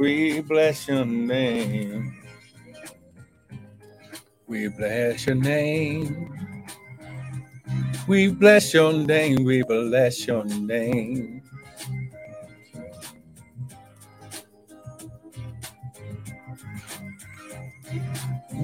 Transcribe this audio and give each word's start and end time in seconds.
We 0.00 0.40
bless 0.42 0.88
your 0.88 1.06
name. 1.06 2.16
We 4.48 4.68
bless 4.68 5.26
your 5.26 5.36
name. 5.36 6.44
We 8.08 8.28
bless 8.28 8.74
your 8.74 8.92
name. 8.92 9.44
We 9.44 9.62
bless 9.64 10.26
your 10.26 10.44
name. 10.44 11.42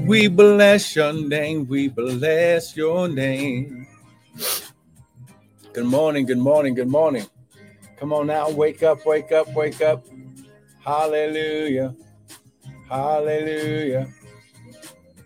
We 0.07 0.29
bless 0.29 0.97
your 0.97 1.13
name. 1.15 1.67
We 1.69 1.89
bless 1.89 2.77
your 2.77 3.09
name. 3.09 3.87
Good 5.73 5.87
morning. 5.87 6.27
Good 6.27 6.39
morning. 6.39 6.75
Good 6.75 6.89
morning. 6.89 7.27
Come 7.99 8.13
on 8.13 8.29
now. 8.29 8.51
Wake 8.51 8.83
up. 8.83 9.07
Wake 9.07 9.33
up. 9.33 9.53
Wake 9.55 9.83
up. 9.83 10.07
Hallelujah. 10.87 11.97
Hallelujah. 12.89 14.07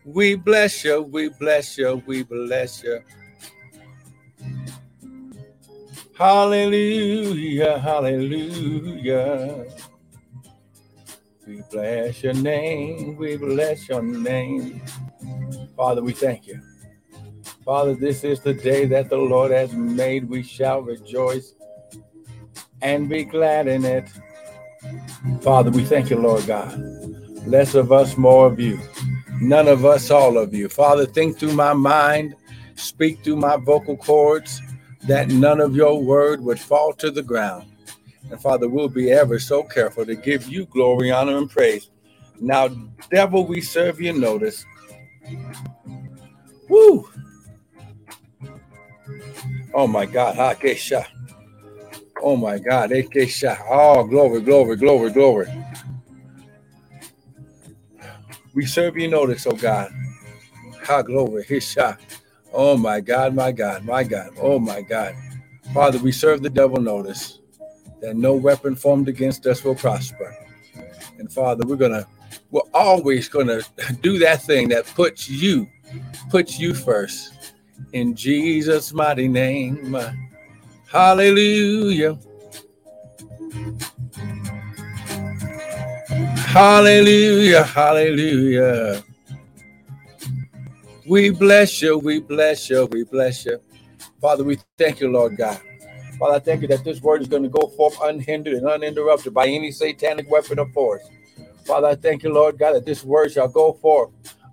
We 0.06 0.34
bless 0.36 0.82
you. 0.84 1.02
We 1.02 1.28
bless 1.28 1.76
you. 1.76 2.02
We 2.06 2.22
bless 2.22 2.82
you. 2.82 3.02
Hallelujah. 6.16 7.78
Hallelujah. 7.78 9.66
We 11.46 11.62
bless 11.70 12.22
your 12.22 12.34
name. 12.34 13.16
We 13.18 13.36
bless 13.36 13.86
your 13.86 14.02
name. 14.02 14.80
Father, 15.76 16.02
we 16.02 16.12
thank 16.12 16.46
you. 16.46 16.58
Father, 17.66 17.94
this 17.94 18.24
is 18.24 18.40
the 18.40 18.54
day 18.54 18.86
that 18.86 19.10
the 19.10 19.18
Lord 19.18 19.50
has 19.50 19.74
made. 19.74 20.26
We 20.26 20.42
shall 20.42 20.80
rejoice 20.80 21.52
and 22.80 23.10
be 23.10 23.24
glad 23.24 23.68
in 23.68 23.84
it. 23.84 24.08
Father, 25.42 25.70
we 25.70 25.84
thank 25.84 26.10
you, 26.10 26.16
Lord 26.18 26.46
God. 26.46 26.78
Less 27.46 27.74
of 27.74 27.92
us, 27.92 28.16
more 28.16 28.46
of 28.46 28.60
you. 28.60 28.78
None 29.40 29.68
of 29.68 29.84
us, 29.84 30.10
all 30.10 30.38
of 30.38 30.54
you. 30.54 30.68
Father, 30.68 31.06
think 31.06 31.38
through 31.38 31.54
my 31.54 31.72
mind, 31.72 32.34
speak 32.76 33.24
through 33.24 33.36
my 33.36 33.56
vocal 33.56 33.96
cords, 33.96 34.60
that 35.08 35.28
none 35.28 35.60
of 35.60 35.76
your 35.76 36.02
word 36.02 36.42
would 36.42 36.60
fall 36.60 36.92
to 36.94 37.10
the 37.10 37.22
ground. 37.22 37.66
And 38.30 38.40
Father, 38.40 38.68
we'll 38.68 38.88
be 38.88 39.10
ever 39.10 39.38
so 39.38 39.62
careful 39.62 40.06
to 40.06 40.14
give 40.14 40.48
you 40.48 40.66
glory, 40.66 41.10
honor, 41.10 41.38
and 41.38 41.50
praise. 41.50 41.90
Now, 42.40 42.68
devil, 43.10 43.46
we 43.46 43.60
serve 43.60 44.00
you 44.00 44.12
notice. 44.12 44.64
Woo! 46.68 47.08
Oh 49.74 49.86
my 49.86 50.06
God, 50.06 50.36
Hakesha. 50.36 51.06
Oh 52.22 52.36
my 52.36 52.58
God, 52.58 52.92
AK 52.92 53.28
shot. 53.28 53.58
Oh, 53.68 54.04
glory, 54.04 54.40
glory, 54.42 54.76
glory, 54.76 55.12
glory. 55.12 55.48
We 58.54 58.66
serve 58.66 58.98
you 58.98 59.08
notice, 59.08 59.46
oh 59.46 59.52
God. 59.52 59.92
Ha, 60.84 61.02
glory, 61.02 61.44
his 61.44 61.64
shot. 61.66 62.00
Oh 62.52 62.76
my 62.76 63.00
God, 63.00 63.34
my 63.34 63.52
God, 63.52 63.84
my 63.84 64.04
God. 64.04 64.30
Oh 64.40 64.58
my 64.58 64.82
God. 64.82 65.14
Father, 65.74 65.98
we 65.98 66.12
serve 66.12 66.42
the 66.42 66.50
devil 66.50 66.78
notice 66.80 67.40
that 68.00 68.16
no 68.16 68.34
weapon 68.34 68.76
formed 68.76 69.08
against 69.08 69.46
us 69.46 69.64
will 69.64 69.74
prosper. 69.76 70.36
And 71.18 71.32
Father, 71.32 71.66
we're 71.66 71.76
gonna, 71.76 72.06
we're 72.50 72.62
always 72.74 73.28
gonna 73.28 73.62
do 74.02 74.18
that 74.20 74.42
thing 74.42 74.68
that 74.70 74.86
puts 74.86 75.28
you, 75.30 75.68
puts 76.30 76.58
you 76.58 76.74
first. 76.74 77.54
In 77.92 78.14
Jesus' 78.16 78.92
mighty 78.92 79.28
name. 79.28 79.94
Uh, 79.94 80.12
Hallelujah. 80.90 82.18
Hallelujah. 86.36 87.64
Hallelujah. 87.64 89.04
We 91.08 91.30
bless 91.30 91.82
you. 91.82 91.98
We 91.98 92.20
bless 92.20 92.70
you. 92.70 92.86
We 92.92 93.04
bless 93.04 93.46
you. 93.46 93.60
Father, 94.20 94.44
we 94.44 94.58
thank 94.78 95.00
you, 95.00 95.10
Lord 95.12 95.36
God. 95.36 95.60
Father, 96.18 96.36
I 96.36 96.40
thank 96.40 96.62
you 96.62 96.68
that 96.68 96.84
this 96.84 97.00
word 97.02 97.22
is 97.22 97.28
going 97.28 97.44
to 97.44 97.50
go 97.50 97.68
forth 97.68 97.98
unhindered 98.02 98.54
and 98.54 98.68
uninterrupted 98.68 99.34
by 99.34 99.46
any 99.48 99.72
satanic 99.72 100.30
weapon 100.30 100.58
of 100.58 100.72
force. 100.72 101.02
Father, 101.66 101.88
I 101.88 101.96
thank 101.96 102.24
you, 102.24 102.32
Lord 102.32 102.58
God, 102.58 102.74
that 102.74 102.86
this 102.86 103.04
word 103.04 103.32
shall 103.32 103.48
go 103.48 103.74
forth 103.74 104.10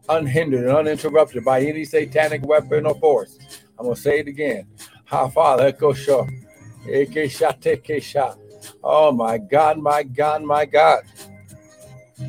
unhindered 0.09 0.65
and 0.65 0.77
uninterrupted 0.77 1.45
by 1.45 1.61
any 1.61 1.85
satanic 1.85 2.45
weapon 2.45 2.85
or 2.85 2.95
force. 2.95 3.39
I'm 3.79 3.85
going 3.85 3.95
to 3.95 4.01
say 4.01 4.19
it 4.19 4.27
again. 4.27 4.67
Ha, 5.07 5.29
Father, 5.29 5.71
go 5.73 5.93
show. 5.93 6.27
Oh, 8.83 9.11
my 9.13 9.37
God, 9.39 9.79
my 9.79 10.03
God, 10.03 10.43
my 10.43 10.65
God. 10.65 11.03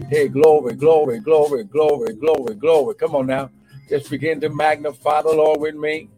Hey, 0.08 0.28
glory, 0.28 0.74
glory, 0.74 1.20
glory, 1.20 1.64
glory, 1.64 2.14
glory, 2.14 2.54
glory. 2.54 2.94
Come 2.96 3.16
on 3.16 3.26
now. 3.26 3.50
Just 3.88 4.10
begin 4.10 4.40
to 4.42 4.50
magnify 4.50 5.22
the 5.22 5.30
Lord 5.30 5.60
with 5.60 5.76
me. 5.76 6.10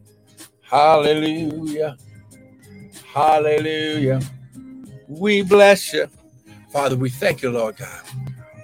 Hallelujah. 0.62 1.96
Hallelujah. 3.14 4.20
We 5.08 5.42
bless 5.42 5.92
you. 5.94 6.08
Father, 6.72 6.96
we 6.96 7.10
thank 7.10 7.42
you, 7.42 7.50
Lord 7.50 7.76
God. 7.78 8.02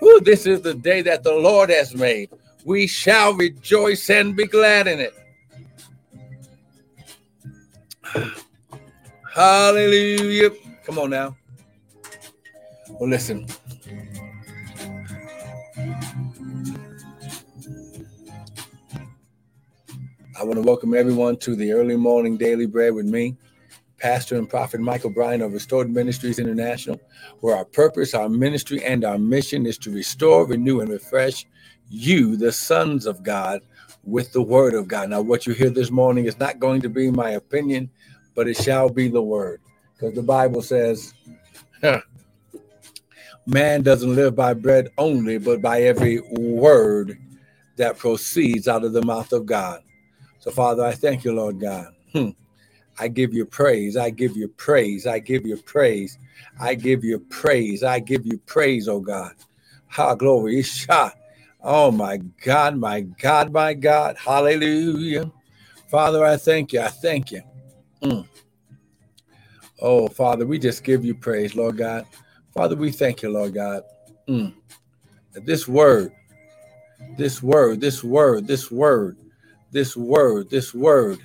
Ooh, 0.02 0.20
this 0.22 0.46
is 0.46 0.62
the 0.62 0.74
day 0.74 1.02
that 1.02 1.24
the 1.24 1.34
Lord 1.34 1.70
has 1.70 1.94
made. 1.94 2.30
We 2.64 2.86
shall 2.86 3.34
rejoice 3.34 4.10
and 4.10 4.36
be 4.36 4.46
glad 4.46 4.88
in 4.88 5.00
it. 5.00 5.14
Hallelujah. 9.34 10.50
Come 10.84 10.98
on 10.98 11.10
now. 11.10 11.36
Well, 12.88 13.10
listen. 13.10 13.46
I 20.38 20.44
want 20.44 20.56
to 20.56 20.62
welcome 20.62 20.94
everyone 20.94 21.38
to 21.38 21.56
the 21.56 21.72
early 21.72 21.96
morning 21.96 22.36
daily 22.36 22.66
bread 22.66 22.94
with 22.94 23.06
me. 23.06 23.36
Pastor 23.98 24.36
and 24.36 24.48
Prophet 24.48 24.80
Michael 24.80 25.10
Bryan 25.10 25.40
of 25.40 25.54
Restored 25.54 25.90
Ministries 25.90 26.38
International, 26.38 27.00
where 27.40 27.56
our 27.56 27.64
purpose, 27.64 28.14
our 28.14 28.28
ministry, 28.28 28.84
and 28.84 29.04
our 29.04 29.18
mission 29.18 29.64
is 29.64 29.78
to 29.78 29.90
restore, 29.90 30.46
renew, 30.46 30.80
and 30.80 30.90
refresh 30.90 31.46
you, 31.88 32.36
the 32.36 32.52
sons 32.52 33.06
of 33.06 33.22
God, 33.22 33.62
with 34.06 34.32
the 34.32 34.42
word 34.42 34.74
of 34.74 34.88
God. 34.88 35.10
Now, 35.10 35.22
what 35.22 35.46
you 35.46 35.54
hear 35.54 35.70
this 35.70 35.90
morning 35.92 36.26
is 36.26 36.38
not 36.40 36.60
going 36.60 36.82
to 36.82 36.90
be 36.90 37.10
my 37.12 37.32
opinion, 37.32 37.90
but 38.36 38.48
it 38.48 38.56
shall 38.58 38.90
be 38.90 39.08
the 39.08 39.22
word. 39.22 39.62
Because 39.94 40.14
the 40.16 40.22
Bible 40.24 40.62
says, 40.62 41.14
man 43.46 43.82
doesn't 43.82 44.14
live 44.16 44.36
by 44.36 44.54
bread 44.54 44.88
only, 44.98 45.38
but 45.38 45.62
by 45.62 45.82
every 45.82 46.20
word 46.32 47.18
that 47.76 47.98
proceeds 47.98 48.68
out 48.68 48.84
of 48.84 48.92
the 48.94 49.02
mouth 49.04 49.32
of 49.32 49.46
God. 49.46 49.82
So, 50.40 50.50
Father, 50.52 50.84
I 50.84 50.92
thank 50.92 51.24
you, 51.24 51.34
Lord 51.34 51.60
God. 51.60 51.88
Hmm. 52.12 52.30
I 52.98 53.08
give 53.08 53.34
you 53.34 53.46
praise. 53.46 53.96
I 53.96 54.10
give 54.10 54.36
you 54.36 54.48
praise. 54.48 55.06
I 55.06 55.20
give 55.20 55.46
you 55.46 55.56
praise. 55.58 56.18
I 56.60 56.74
give 56.74 57.04
you 57.04 57.20
praise. 57.20 57.82
I 57.82 58.00
give 58.00 58.26
you 58.26 58.38
praise, 58.46 58.88
oh 58.88 59.00
God. 59.00 59.32
Ha 59.88 60.14
glory. 60.14 60.60
Isha. 60.60 61.14
Oh 61.66 61.90
my 61.90 62.18
God, 62.44 62.76
my 62.78 63.02
God, 63.02 63.52
my 63.52 63.74
God. 63.74 64.16
Hallelujah. 64.18 65.32
Father, 65.90 66.24
I 66.24 66.36
thank 66.36 66.72
you. 66.72 66.80
I 66.80 66.88
thank 66.88 67.32
you. 67.32 67.42
Mm. 68.02 68.28
Oh, 69.82 70.08
Father, 70.08 70.46
we 70.46 70.58
just 70.60 70.84
give 70.84 71.04
you 71.04 71.14
praise, 71.14 71.56
Lord 71.56 71.78
God. 71.78 72.06
Father, 72.54 72.76
we 72.76 72.92
thank 72.92 73.22
you, 73.22 73.30
Lord 73.30 73.54
God. 73.54 73.82
Mm. 74.28 74.54
This 75.34 75.68
word, 75.68 76.12
this 77.18 77.42
word, 77.42 77.80
this 77.80 78.04
word, 78.04 78.46
this 78.46 78.70
word, 78.70 79.18
this 79.72 79.96
word, 79.96 80.50
this 80.50 80.74
word 80.74 81.18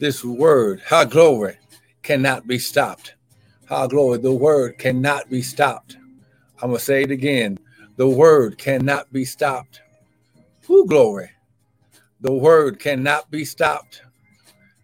this 0.00 0.24
word, 0.24 0.82
how 0.86 1.04
glory, 1.04 1.58
cannot 2.02 2.46
be 2.46 2.58
stopped. 2.58 3.14
How 3.66 3.86
glory, 3.88 4.18
the 4.18 4.32
word 4.32 4.78
cannot 4.78 5.30
be 5.30 5.42
stopped. 5.42 5.96
I'm 6.62 6.70
going 6.70 6.78
to 6.78 6.84
say 6.84 7.02
it 7.04 7.10
again. 7.12 7.58
The 8.00 8.08
word 8.08 8.56
cannot 8.56 9.12
be 9.12 9.26
stopped. 9.26 9.82
Who 10.68 10.86
glory? 10.86 11.32
The 12.22 12.32
word 12.32 12.80
cannot 12.80 13.30
be 13.30 13.44
stopped. 13.44 14.00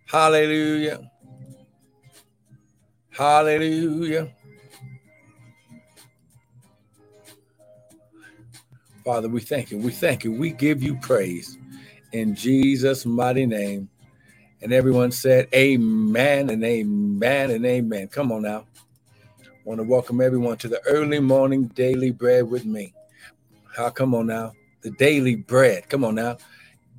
Hallelujah. 0.05 1.11
Hallelujah. 3.09 4.35
Father, 9.03 9.31
we 9.31 9.41
thank 9.41 9.71
you. 9.71 9.79
We 9.79 9.93
thank 9.93 10.23
you. 10.23 10.33
We 10.33 10.51
give 10.51 10.83
you 10.83 10.97
praise 10.97 11.57
in 12.13 12.35
Jesus' 12.35 13.07
mighty 13.07 13.47
name. 13.47 13.89
And 14.61 14.75
everyone 14.75 15.11
said, 15.11 15.49
Amen 15.55 16.51
and 16.51 16.63
amen 16.63 17.51
and 17.51 17.65
amen. 17.65 18.09
Come 18.09 18.31
on 18.31 18.43
now. 18.43 18.67
I 19.49 19.55
want 19.65 19.81
to 19.81 19.85
welcome 19.85 20.21
everyone 20.21 20.59
to 20.59 20.69
the 20.69 20.83
early 20.87 21.21
morning 21.21 21.69
daily 21.69 22.11
bread 22.11 22.51
with 22.51 22.67
me. 22.67 22.93
How 23.77 23.91
come 23.91 24.15
on 24.15 24.27
now? 24.27 24.53
The 24.81 24.91
daily 24.93 25.37
bread. 25.37 25.89
Come 25.89 26.05
on 26.05 26.15
now. 26.15 26.39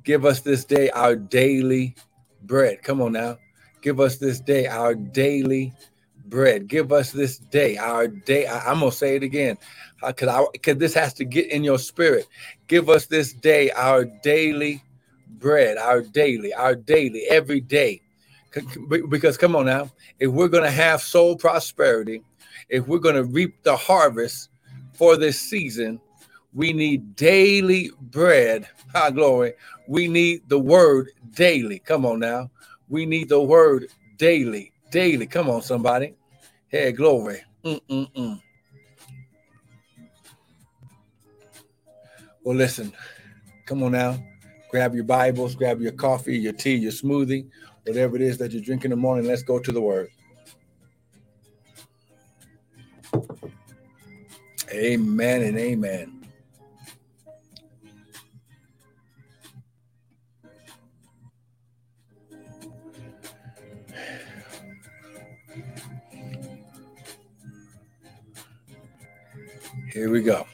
Give 0.04 0.24
us 0.24 0.40
this 0.40 0.64
day 0.64 0.90
our 0.90 1.16
daily 1.16 1.96
bread. 2.42 2.82
Come 2.82 3.02
on 3.02 3.12
now. 3.12 3.38
Give 3.82 4.00
us 4.00 4.16
this 4.16 4.40
day 4.40 4.66
our 4.66 4.94
daily 4.94 5.72
bread. 6.28 6.68
Give 6.68 6.92
us 6.92 7.10
this 7.10 7.38
day, 7.38 7.76
our 7.76 8.06
day. 8.06 8.46
I, 8.46 8.70
am 8.70 8.80
gonna 8.80 8.92
say 8.92 9.16
it 9.16 9.22
again, 9.22 9.56
because 10.06 10.28
uh, 10.28 10.42
I 10.42 10.46
because 10.52 10.76
this 10.78 10.94
has 10.94 11.12
to 11.14 11.24
get 11.24 11.50
in 11.50 11.64
your 11.64 11.78
spirit. 11.78 12.26
Give 12.66 12.88
us 12.88 13.06
this 13.06 13.32
day 13.32 13.70
our 13.72 14.04
daily 14.22 14.82
bread, 15.38 15.78
our 15.78 16.02
daily, 16.02 16.52
our 16.54 16.74
daily, 16.74 17.24
every 17.28 17.60
day. 17.60 18.02
Because 18.88 19.36
come 19.36 19.54
on 19.54 19.66
now, 19.66 19.90
if 20.18 20.30
we're 20.30 20.48
gonna 20.48 20.70
have 20.70 21.00
soul 21.00 21.36
prosperity, 21.36 22.22
if 22.68 22.86
we're 22.86 22.98
gonna 22.98 23.24
reap 23.24 23.62
the 23.62 23.76
harvest 23.76 24.50
for 24.94 25.16
this 25.16 25.40
season, 25.40 26.00
we 26.58 26.72
need 26.72 27.14
daily 27.14 27.92
bread. 28.00 28.68
High 28.92 29.12
glory. 29.12 29.52
We 29.86 30.08
need 30.08 30.48
the 30.48 30.58
word 30.58 31.10
daily. 31.30 31.78
Come 31.78 32.04
on 32.04 32.18
now. 32.18 32.50
We 32.88 33.06
need 33.06 33.28
the 33.28 33.40
word 33.40 33.86
daily. 34.16 34.72
Daily. 34.90 35.28
Come 35.28 35.48
on, 35.48 35.62
somebody. 35.62 36.14
Hey, 36.66 36.90
glory. 36.90 37.42
Mm-mm-mm. 37.64 38.42
Well, 42.42 42.56
listen. 42.56 42.92
Come 43.66 43.84
on 43.84 43.92
now. 43.92 44.18
Grab 44.72 44.96
your 44.96 45.04
Bibles, 45.04 45.54
grab 45.54 45.80
your 45.80 45.92
coffee, 45.92 46.36
your 46.36 46.52
tea, 46.52 46.74
your 46.74 46.90
smoothie, 46.90 47.46
whatever 47.86 48.16
it 48.16 48.22
is 48.22 48.36
that 48.38 48.50
you 48.50 48.60
drink 48.60 48.84
in 48.84 48.90
the 48.90 48.96
morning. 48.96 49.26
Let's 49.26 49.44
go 49.44 49.60
to 49.60 49.70
the 49.70 49.80
word. 49.80 50.08
Amen 54.72 55.42
and 55.42 55.56
amen. 55.56 56.17
Here 69.92 70.10
we 70.10 70.22
go. 70.22 70.46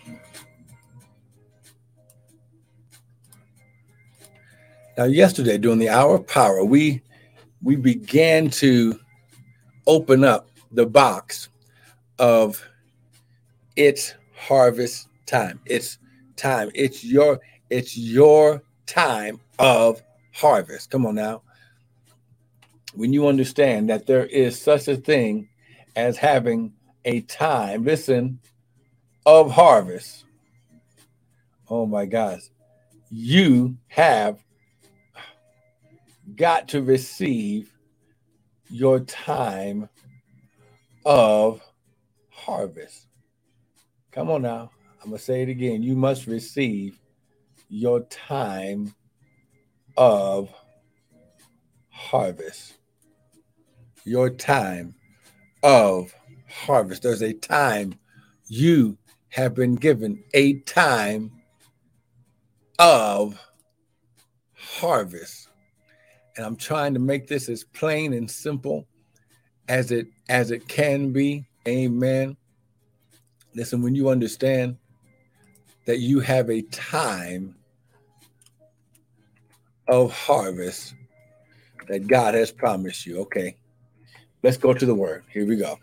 Now, 4.96 5.04
yesterday 5.04 5.58
during 5.58 5.80
the 5.80 5.88
hour 5.88 6.14
of 6.14 6.26
power, 6.26 6.64
we 6.64 7.02
we 7.62 7.74
began 7.74 8.48
to 8.50 8.98
open 9.86 10.22
up 10.22 10.48
the 10.70 10.86
box 10.86 11.48
of 12.18 12.64
it's 13.76 14.14
harvest 14.36 15.08
time. 15.26 15.58
It's 15.66 15.98
time. 16.36 16.70
It's 16.74 17.02
your 17.02 17.40
it's 17.70 17.96
your 17.96 18.62
time 18.86 19.40
of 19.58 20.00
harvest. 20.32 20.90
Come 20.90 21.06
on 21.06 21.16
now. 21.16 21.42
When 22.94 23.12
you 23.12 23.26
understand 23.26 23.88
that 23.90 24.06
there 24.06 24.26
is 24.26 24.60
such 24.60 24.86
a 24.86 24.96
thing 24.96 25.48
as 25.96 26.16
having 26.16 26.72
a 27.04 27.22
time, 27.22 27.84
listen, 27.84 28.38
of 29.26 29.50
harvest. 29.50 30.24
Oh 31.68 31.86
my 31.86 32.06
gosh. 32.06 32.42
You 33.10 33.76
have 33.88 34.38
got 36.36 36.68
to 36.68 36.82
receive 36.82 37.72
your 38.68 39.00
time 39.00 39.88
of 41.04 41.60
harvest. 42.30 43.06
Come 44.10 44.30
on 44.30 44.42
now. 44.42 44.70
I'm 45.02 45.10
going 45.10 45.18
to 45.18 45.24
say 45.24 45.42
it 45.42 45.48
again. 45.48 45.82
You 45.82 45.96
must 45.96 46.26
receive 46.26 46.98
your 47.68 48.00
time 48.04 48.94
of 49.96 50.48
harvest. 51.90 52.74
Your 54.04 54.30
time 54.30 54.94
of 55.62 56.14
harvest. 56.48 57.02
There's 57.02 57.22
a 57.22 57.32
time 57.32 57.94
you 58.48 58.96
have 59.34 59.52
been 59.52 59.74
given 59.74 60.22
a 60.32 60.54
time 60.60 61.28
of 62.78 63.36
harvest. 64.54 65.48
And 66.36 66.46
I'm 66.46 66.54
trying 66.54 66.94
to 66.94 67.00
make 67.00 67.26
this 67.26 67.48
as 67.48 67.64
plain 67.64 68.12
and 68.12 68.30
simple 68.30 68.86
as 69.68 69.90
it 69.90 70.06
as 70.28 70.52
it 70.52 70.68
can 70.68 71.12
be. 71.12 71.44
Amen. 71.66 72.36
Listen, 73.56 73.82
when 73.82 73.96
you 73.96 74.08
understand 74.08 74.76
that 75.86 75.98
you 75.98 76.20
have 76.20 76.48
a 76.48 76.62
time 76.62 77.56
of 79.88 80.12
harvest 80.12 80.94
that 81.88 82.06
God 82.06 82.34
has 82.34 82.52
promised 82.52 83.04
you. 83.04 83.20
Okay. 83.22 83.56
Let's 84.44 84.58
go 84.58 84.74
to 84.74 84.86
the 84.86 84.94
word. 84.94 85.24
Here 85.32 85.44
we 85.44 85.56
go. 85.56 85.76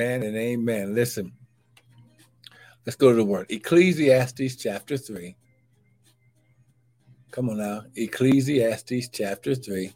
Amen 0.00 0.22
and 0.22 0.36
amen. 0.36 0.94
Listen, 0.94 1.32
let's 2.86 2.96
go 2.96 3.10
to 3.10 3.16
the 3.16 3.24
word. 3.24 3.46
Ecclesiastes 3.50 4.56
chapter 4.56 4.96
3. 4.96 5.36
Come 7.30 7.50
on 7.50 7.58
now. 7.58 7.82
Ecclesiastes 7.94 9.08
chapter 9.08 9.54
3. 9.54 9.92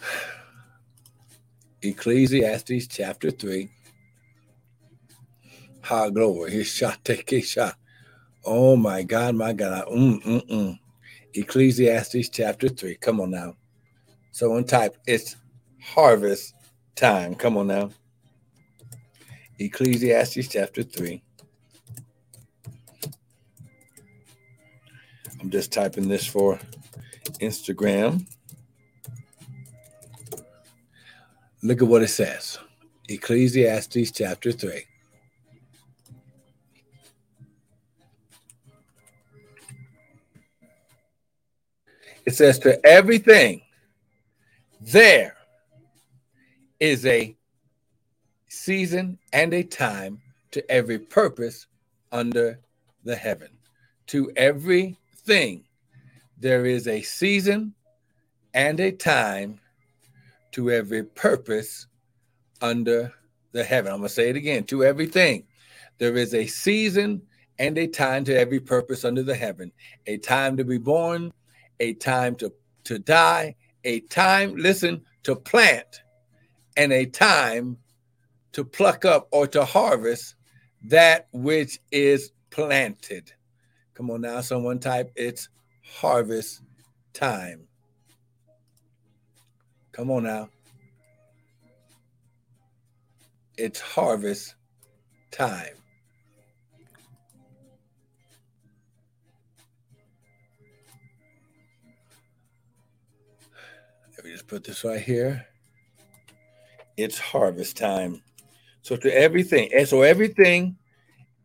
Ecclesiastes 1.82 2.86
chapter 2.88 3.30
3. 3.30 3.70
Ha 5.82 6.08
glory. 6.10 6.62
Shot. 6.64 7.08
Oh 8.44 8.76
my 8.76 9.02
God, 9.02 9.34
my 9.34 9.52
God. 9.52 9.86
Mm, 9.88 10.22
mm, 10.22 10.48
mm. 10.48 10.78
Ecclesiastes 11.34 12.28
chapter 12.30 12.68
3. 12.68 12.96
Come 12.96 13.20
on 13.20 13.30
now. 13.30 13.54
Someone 14.32 14.64
type 14.64 14.96
it's 15.06 15.36
harvest 15.80 16.54
time. 16.96 17.34
Come 17.34 17.56
on 17.56 17.68
now. 17.68 17.90
Ecclesiastes 19.58 20.48
chapter 20.48 20.82
3. 20.82 21.22
I'm 25.40 25.50
just 25.50 25.72
typing 25.72 26.08
this 26.08 26.26
for 26.26 26.58
Instagram. 27.40 28.26
Look 31.62 31.82
at 31.82 31.88
what 31.88 32.02
it 32.02 32.08
says 32.08 32.58
Ecclesiastes 33.08 34.10
chapter 34.12 34.52
3. 34.52 34.84
It 42.26 42.34
says, 42.34 42.58
To 42.60 42.84
everything 42.86 43.62
there 44.80 45.36
is 46.78 47.04
a 47.06 47.36
season 48.48 49.18
and 49.32 49.52
a 49.52 49.62
time 49.62 50.20
to 50.52 50.70
every 50.70 50.98
purpose 50.98 51.66
under 52.12 52.58
the 53.04 53.16
heaven. 53.16 53.48
To 54.08 54.30
everything, 54.36 55.64
there 56.38 56.66
is 56.66 56.88
a 56.88 57.02
season 57.02 57.74
and 58.54 58.80
a 58.80 58.90
time 58.90 59.60
to 60.52 60.70
every 60.70 61.04
purpose 61.04 61.86
under 62.60 63.12
the 63.52 63.62
heaven. 63.62 63.92
I'm 63.92 63.98
going 63.98 64.08
to 64.08 64.14
say 64.14 64.30
it 64.30 64.36
again 64.36 64.64
to 64.64 64.84
everything. 64.84 65.44
There 65.98 66.16
is 66.16 66.34
a 66.34 66.46
season 66.46 67.22
and 67.58 67.76
a 67.76 67.86
time 67.86 68.24
to 68.24 68.36
every 68.36 68.58
purpose 68.58 69.04
under 69.04 69.22
the 69.22 69.34
heaven, 69.34 69.70
a 70.06 70.16
time 70.16 70.56
to 70.56 70.64
be 70.64 70.78
born, 70.78 71.32
a 71.80 71.94
time 71.94 72.36
to, 72.36 72.52
to 72.84 72.98
die, 72.98 73.56
a 73.84 74.00
time, 74.00 74.54
listen, 74.56 75.02
to 75.24 75.34
plant 75.34 76.02
and 76.76 76.92
a 76.92 77.06
time 77.06 77.76
to 78.52 78.64
pluck 78.64 79.04
up 79.04 79.28
or 79.32 79.46
to 79.46 79.64
harvest 79.64 80.34
that 80.84 81.28
which 81.32 81.78
is 81.90 82.32
planted. 82.50 83.32
Come 83.94 84.10
on 84.10 84.22
now, 84.22 84.40
someone 84.40 84.78
type 84.78 85.10
it's 85.16 85.48
harvest 85.84 86.62
time. 87.12 87.66
Come 89.92 90.10
on 90.10 90.22
now. 90.22 90.48
It's 93.58 93.80
harvest 93.80 94.54
time. 95.30 95.79
Just 104.30 104.46
put 104.46 104.64
this 104.64 104.84
right 104.84 105.00
here 105.00 105.46
it's 107.02 107.18
harvest 107.18 107.76
time. 107.76 108.22
So 108.82 108.96
to 108.96 109.14
everything, 109.14 109.70
and 109.74 109.86
so 109.86 110.02
everything 110.02 110.76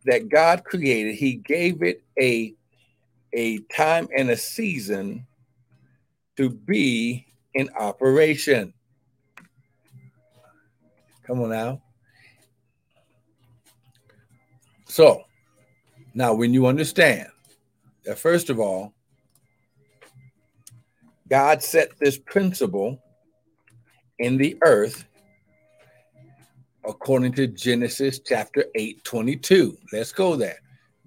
that 0.04 0.28
God 0.28 0.64
created, 0.64 1.14
He 1.14 1.34
gave 1.34 1.82
it 1.82 2.02
a 2.20 2.54
a 3.32 3.58
time 3.74 4.08
and 4.16 4.30
a 4.30 4.36
season 4.36 5.26
to 6.36 6.48
be 6.48 7.26
in 7.54 7.68
operation. 7.78 8.72
Come 11.26 11.42
on 11.42 11.50
now. 11.50 11.82
So 14.88 15.24
now, 16.14 16.34
when 16.34 16.54
you 16.54 16.66
understand 16.66 17.28
that, 18.04 18.18
first 18.18 18.48
of 18.48 18.60
all, 18.60 18.94
God 21.28 21.62
set 21.62 21.98
this 21.98 22.18
principle 22.18 23.02
in 24.18 24.36
the 24.36 24.56
earth 24.62 25.04
according 26.84 27.32
to 27.32 27.48
Genesis 27.48 28.20
chapter 28.20 28.64
8, 28.74 29.02
22. 29.02 29.76
Let's 29.92 30.12
go 30.12 30.36
there. 30.36 30.58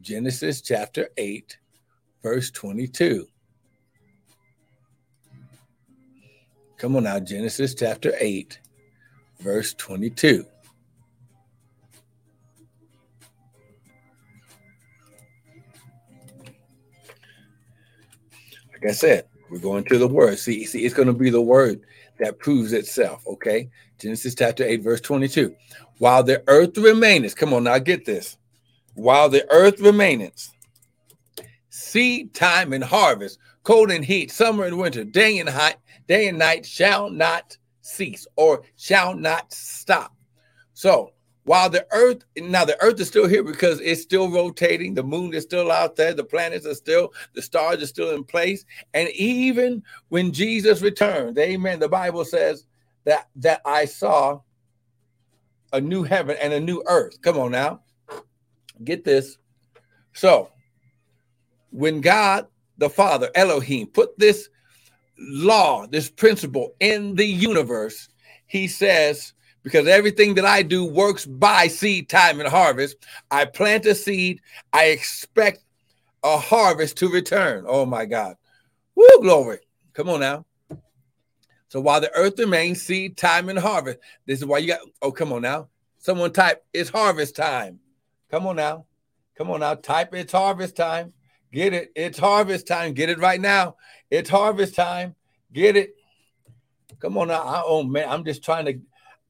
Genesis 0.01 0.61
chapter 0.61 1.09
8, 1.17 1.57
verse 2.21 2.51
22. 2.51 3.27
Come 6.77 6.95
on 6.95 7.03
now, 7.03 7.19
Genesis 7.19 7.73
chapter 7.73 8.13
8, 8.19 8.59
verse 9.39 9.73
22. 9.73 10.45
Like 18.73 18.91
I 18.91 18.93
said, 18.93 19.25
we're 19.49 19.59
going 19.59 19.83
to 19.85 19.97
the 19.97 20.07
word. 20.07 20.39
See, 20.39 20.65
see, 20.65 20.85
it's 20.85 20.93
going 20.93 21.07
to 21.07 21.13
be 21.13 21.29
the 21.29 21.41
word 21.41 21.81
that 22.19 22.39
proves 22.39 22.73
itself. 22.73 23.25
Okay. 23.27 23.69
Genesis 23.99 24.35
chapter 24.35 24.63
8, 24.63 24.81
verse 24.81 25.01
22. 25.01 25.55
While 25.97 26.23
the 26.23 26.43
earth 26.47 26.77
remaineth, 26.77 27.35
come 27.35 27.53
on 27.53 27.65
now, 27.65 27.79
get 27.79 28.05
this. 28.05 28.37
While 28.95 29.29
the 29.29 29.49
earth 29.51 29.79
remaineth, 29.79 30.49
seed 31.69 32.33
time 32.33 32.73
and 32.73 32.83
harvest, 32.83 33.39
cold 33.63 33.91
and 33.91 34.05
heat, 34.05 34.31
summer 34.31 34.65
and 34.65 34.77
winter, 34.77 35.03
day 35.03 35.39
and 35.39 35.53
night, 35.53 35.77
day 36.07 36.27
and 36.27 36.39
night 36.39 36.65
shall 36.65 37.09
not 37.09 37.57
cease 37.81 38.25
or 38.35 38.63
shall 38.77 39.15
not 39.15 39.51
stop. 39.53 40.13
So 40.73 41.11
while 41.49 41.67
the 41.67 41.87
earth 41.93 42.25
now 42.37 42.63
the 42.63 42.79
earth 42.79 42.99
is 42.99 43.07
still 43.07 43.27
here 43.27 43.43
because 43.43 43.79
it's 43.79 44.03
still 44.03 44.29
rotating. 44.29 44.93
The 44.93 45.01
moon 45.01 45.33
is 45.33 45.41
still 45.41 45.71
out 45.71 45.95
there. 45.95 46.13
The 46.13 46.23
planets 46.23 46.67
are 46.67 46.75
still 46.75 47.11
the 47.33 47.41
stars 47.41 47.81
are 47.81 47.87
still 47.87 48.11
in 48.11 48.23
place. 48.23 48.65
And 48.93 49.09
even 49.15 49.81
when 50.09 50.31
jesus 50.31 50.83
returned 50.83 51.39
amen 51.39 51.79
the 51.79 51.89
bible 51.89 52.23
says 52.23 52.67
that 53.05 53.29
that 53.37 53.61
i 53.65 53.85
saw 53.85 54.41
a 55.73 55.81
new 55.81 56.03
heaven 56.03 56.37
and 56.39 56.53
a 56.53 56.59
new 56.59 56.83
earth. 56.85 57.19
Come 57.23 57.39
on 57.39 57.49
now. 57.49 57.81
Get 58.83 59.03
this. 59.03 59.39
So 60.13 60.51
when 61.71 61.99
god 61.99 62.45
the 62.77 62.91
father 62.91 63.31
elohim 63.33 63.87
put 63.87 64.19
this 64.19 64.49
law 65.17 65.87
this 65.87 66.11
principle 66.11 66.75
in 66.79 67.15
the 67.15 67.25
universe 67.25 68.07
he 68.45 68.67
says 68.67 69.33
because 69.63 69.87
everything 69.87 70.35
that 70.35 70.45
I 70.45 70.61
do 70.61 70.85
works 70.85 71.25
by 71.25 71.67
seed 71.67 72.09
time 72.09 72.39
and 72.39 72.49
harvest. 72.49 72.97
I 73.29 73.45
plant 73.45 73.85
a 73.85 73.95
seed, 73.95 74.41
I 74.73 74.85
expect 74.85 75.63
a 76.23 76.37
harvest 76.37 76.97
to 76.97 77.09
return. 77.09 77.65
Oh 77.67 77.85
my 77.85 78.05
God. 78.05 78.35
Woo, 78.95 79.21
glory. 79.21 79.59
Come 79.93 80.09
on 80.09 80.21
now. 80.21 80.45
So 81.69 81.79
while 81.79 82.01
the 82.01 82.13
earth 82.15 82.39
remains, 82.39 82.81
seed 82.81 83.15
time 83.15 83.49
and 83.49 83.59
harvest. 83.59 83.99
This 84.25 84.39
is 84.39 84.45
why 84.45 84.57
you 84.57 84.67
got, 84.67 84.79
oh, 85.01 85.11
come 85.11 85.31
on 85.31 85.43
now. 85.43 85.67
Someone 85.99 86.33
type, 86.33 86.63
it's 86.73 86.89
harvest 86.89 87.35
time. 87.35 87.79
Come 88.31 88.47
on 88.47 88.55
now. 88.55 88.85
Come 89.37 89.51
on 89.51 89.59
now. 89.59 89.75
Type, 89.75 90.13
it's 90.13 90.31
harvest 90.31 90.75
time. 90.75 91.13
Get 91.51 91.73
it. 91.73 91.91
It's 91.95 92.17
harvest 92.17 92.67
time. 92.67 92.93
Get 92.93 93.09
it 93.09 93.19
right 93.19 93.39
now. 93.39 93.75
It's 94.09 94.29
harvest 94.29 94.75
time. 94.75 95.15
Get 95.51 95.75
it. 95.75 95.95
Come 96.99 97.17
on 97.17 97.29
now. 97.29 97.41
I, 97.41 97.63
oh 97.65 97.83
man, 97.83 98.09
I'm 98.09 98.25
just 98.25 98.43
trying 98.43 98.65
to 98.65 98.79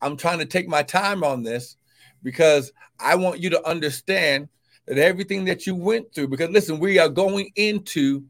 I'm 0.02 0.18
trying 0.18 0.40
to 0.40 0.46
take 0.46 0.68
my 0.68 0.84
time 0.84 1.24
on 1.24 1.44
this 1.44 1.78
because 2.24 2.72
I 3.00 3.16
want 3.16 3.40
you 3.40 3.50
to 3.52 3.68
understand 3.68 4.50
that 4.86 4.98
everything 4.98 5.46
that 5.46 5.68
you 5.68 5.76
went 5.76 6.14
through, 6.14 6.30
because 6.30 6.50
listen, 6.50 6.80
we 6.80 7.00
are 7.00 7.10
going 7.10 7.52
into 7.56 8.24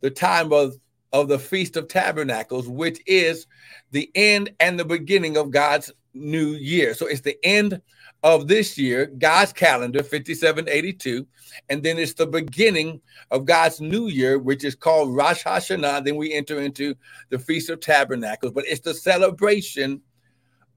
the 0.00 0.10
time 0.10 0.52
of, 0.52 0.76
of 1.12 1.28
the 1.28 1.38
Feast 1.38 1.76
of 1.76 1.88
Tabernacles, 1.88 2.68
which 2.68 3.00
is 3.06 3.46
the 3.90 4.10
end 4.14 4.50
and 4.60 4.78
the 4.78 4.84
beginning 4.84 5.36
of 5.36 5.50
God's 5.50 5.92
new 6.14 6.48
year. 6.48 6.94
So 6.94 7.06
it's 7.06 7.20
the 7.20 7.38
end 7.44 7.80
of 8.22 8.48
this 8.48 8.76
year, 8.76 9.06
God's 9.06 9.52
calendar, 9.52 10.02
5782. 10.02 11.26
And 11.68 11.82
then 11.82 11.98
it's 11.98 12.14
the 12.14 12.26
beginning 12.26 13.00
of 13.30 13.44
God's 13.44 13.80
new 13.80 14.08
year, 14.08 14.38
which 14.38 14.64
is 14.64 14.74
called 14.74 15.14
Rosh 15.14 15.44
Hashanah. 15.44 16.04
Then 16.04 16.16
we 16.16 16.32
enter 16.32 16.60
into 16.60 16.94
the 17.30 17.38
Feast 17.38 17.70
of 17.70 17.80
Tabernacles, 17.80 18.52
but 18.52 18.66
it's 18.66 18.80
the 18.80 18.94
celebration 18.94 20.00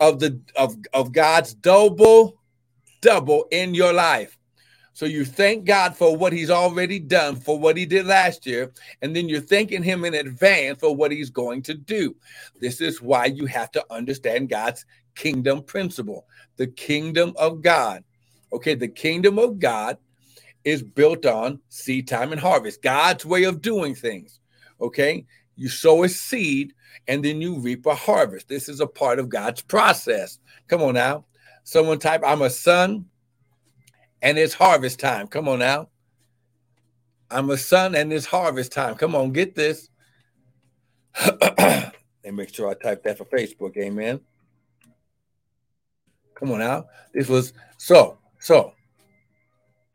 of 0.02 0.20
the 0.20 0.42
of, 0.58 0.76
of 0.94 1.14
God's 1.14 1.54
double 1.54 2.38
double 3.00 3.48
in 3.52 3.74
your 3.74 3.94
life. 3.94 4.38
So 4.94 5.06
you 5.06 5.24
thank 5.24 5.64
God 5.66 5.96
for 5.96 6.16
what 6.18 6.34
he's 6.34 6.50
already 6.50 7.00
done, 7.00 7.38
for 7.38 7.58
what 7.58 7.78
he 7.78 7.86
did 7.86 8.06
last 8.06 8.46
year, 8.46 8.74
and 9.02 9.16
then 9.16 9.30
you're 9.30 9.40
thanking 9.40 9.82
him 9.82 10.04
in 10.04 10.14
advance 10.14 10.80
for 10.80 10.94
what 10.94 11.12
he's 11.12 11.30
going 11.30 11.62
to 11.64 11.74
do. 11.74 12.16
This 12.60 12.82
is 12.82 13.02
why 13.02 13.26
you 13.26 13.46
have 13.46 13.72
to 13.72 13.86
understand 13.90 14.50
God's 14.50 14.86
kingdom 15.16 15.64
principle, 15.64 16.26
the 16.58 16.68
kingdom 16.68 17.34
of 17.38 17.62
God. 17.62 18.04
Okay, 18.52 18.76
the 18.76 18.88
kingdom 18.88 19.40
of 19.40 19.60
God 19.60 19.98
is 20.66 20.84
built 20.84 21.26
on 21.26 21.60
seed 21.70 22.08
time 22.08 22.34
and 22.34 22.42
harvest, 22.42 22.82
God's 22.82 23.26
way 23.26 23.44
of 23.44 23.62
doing 23.62 23.96
things. 23.96 24.40
Okay, 24.82 25.26
you 25.62 25.70
sow 25.70 26.04
a 26.04 26.10
seed 26.10 26.74
and 27.08 27.24
then 27.24 27.40
you 27.40 27.60
reap 27.60 27.86
a 27.86 27.94
harvest. 27.94 28.48
This 28.48 28.68
is 28.68 28.80
a 28.80 28.88
part 28.88 29.20
of 29.20 29.30
God's 29.30 29.62
process. 29.62 30.40
Come 30.68 30.82
on 30.82 30.96
now. 30.96 31.26
Someone 31.64 32.00
type, 32.00 32.24
I'm 32.26 32.42
a 32.42 32.50
son 32.50 33.06
and 34.24 34.40
it's 34.40 34.56
harvest 34.56 35.00
time. 35.00 35.28
Come 35.28 35.48
on 35.48 35.60
now. 35.60 35.90
I'm 37.30 37.52
a 37.52 37.58
son 37.58 37.94
and 37.94 38.12
it's 38.12 38.26
harvest 38.26 38.72
time. 38.72 38.96
Come 38.96 39.14
on, 39.14 39.34
get 39.34 39.54
this. 39.54 39.88
and 41.60 41.92
make 42.34 42.52
sure 42.52 42.68
I 42.68 42.74
type 42.74 43.04
that 43.04 43.20
for 43.20 43.26
Facebook. 43.26 43.78
Amen. 43.78 44.20
Come 46.34 46.54
on 46.54 46.60
now. 46.60 46.88
This 47.14 47.30
was 47.30 47.54
so, 47.78 48.18
so 48.40 48.74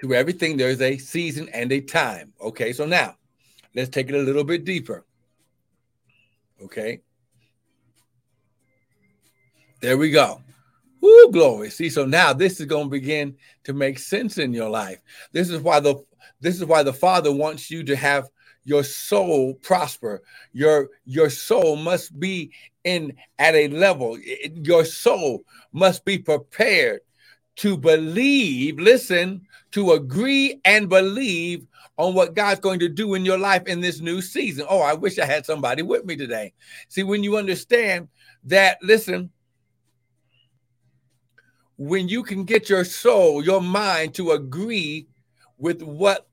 to 0.00 0.14
everything, 0.14 0.56
there's 0.56 0.80
a 0.80 0.96
season 0.96 1.48
and 1.48 1.72
a 1.72 1.80
time. 1.80 2.32
Okay, 2.40 2.72
so 2.72 2.86
now 2.86 3.16
let's 3.74 3.90
take 3.90 4.08
it 4.08 4.14
a 4.14 4.18
little 4.18 4.44
bit 4.44 4.64
deeper. 4.64 5.04
Okay. 6.62 7.00
There 9.80 9.98
we 9.98 10.10
go. 10.10 10.40
Woo, 11.00 11.30
glory. 11.30 11.70
See, 11.70 11.90
so 11.90 12.06
now 12.06 12.32
this 12.32 12.58
is 12.60 12.66
going 12.66 12.86
to 12.86 12.90
begin 12.90 13.36
to 13.64 13.72
make 13.72 13.98
sense 13.98 14.38
in 14.38 14.52
your 14.52 14.70
life. 14.70 15.00
This 15.32 15.50
is 15.50 15.60
why 15.60 15.80
the 15.80 15.96
this 16.40 16.56
is 16.56 16.64
why 16.64 16.82
the 16.82 16.92
Father 16.92 17.32
wants 17.32 17.70
you 17.70 17.84
to 17.84 17.96
have 17.96 18.28
your 18.64 18.82
soul 18.82 19.54
prosper. 19.54 20.22
Your 20.52 20.88
your 21.04 21.30
soul 21.30 21.76
must 21.76 22.18
be 22.18 22.52
in 22.84 23.14
at 23.38 23.54
a 23.54 23.68
level. 23.68 24.18
Your 24.18 24.84
soul 24.84 25.44
must 25.72 26.04
be 26.04 26.18
prepared 26.18 27.00
to 27.56 27.76
believe, 27.76 28.78
listen, 28.78 29.46
to 29.72 29.92
agree 29.92 30.60
and 30.64 30.88
believe 30.88 31.66
on 31.98 32.14
what 32.14 32.34
God's 32.34 32.60
going 32.60 32.78
to 32.80 32.88
do 32.88 33.14
in 33.14 33.24
your 33.24 33.38
life 33.38 33.66
in 33.66 33.80
this 33.80 34.00
new 34.00 34.20
season. 34.20 34.66
Oh, 34.68 34.80
I 34.80 34.92
wish 34.92 35.18
I 35.18 35.24
had 35.24 35.46
somebody 35.46 35.82
with 35.82 36.04
me 36.04 36.16
today. 36.16 36.52
See, 36.88 37.02
when 37.02 37.22
you 37.22 37.36
understand 37.36 38.08
that, 38.44 38.78
listen, 38.82 39.30
when 41.78 42.08
you 42.08 42.22
can 42.22 42.44
get 42.44 42.68
your 42.68 42.84
soul, 42.84 43.42
your 43.42 43.62
mind 43.62 44.14
to 44.14 44.32
agree 44.32 45.08
with 45.58 45.82
what 45.82 46.28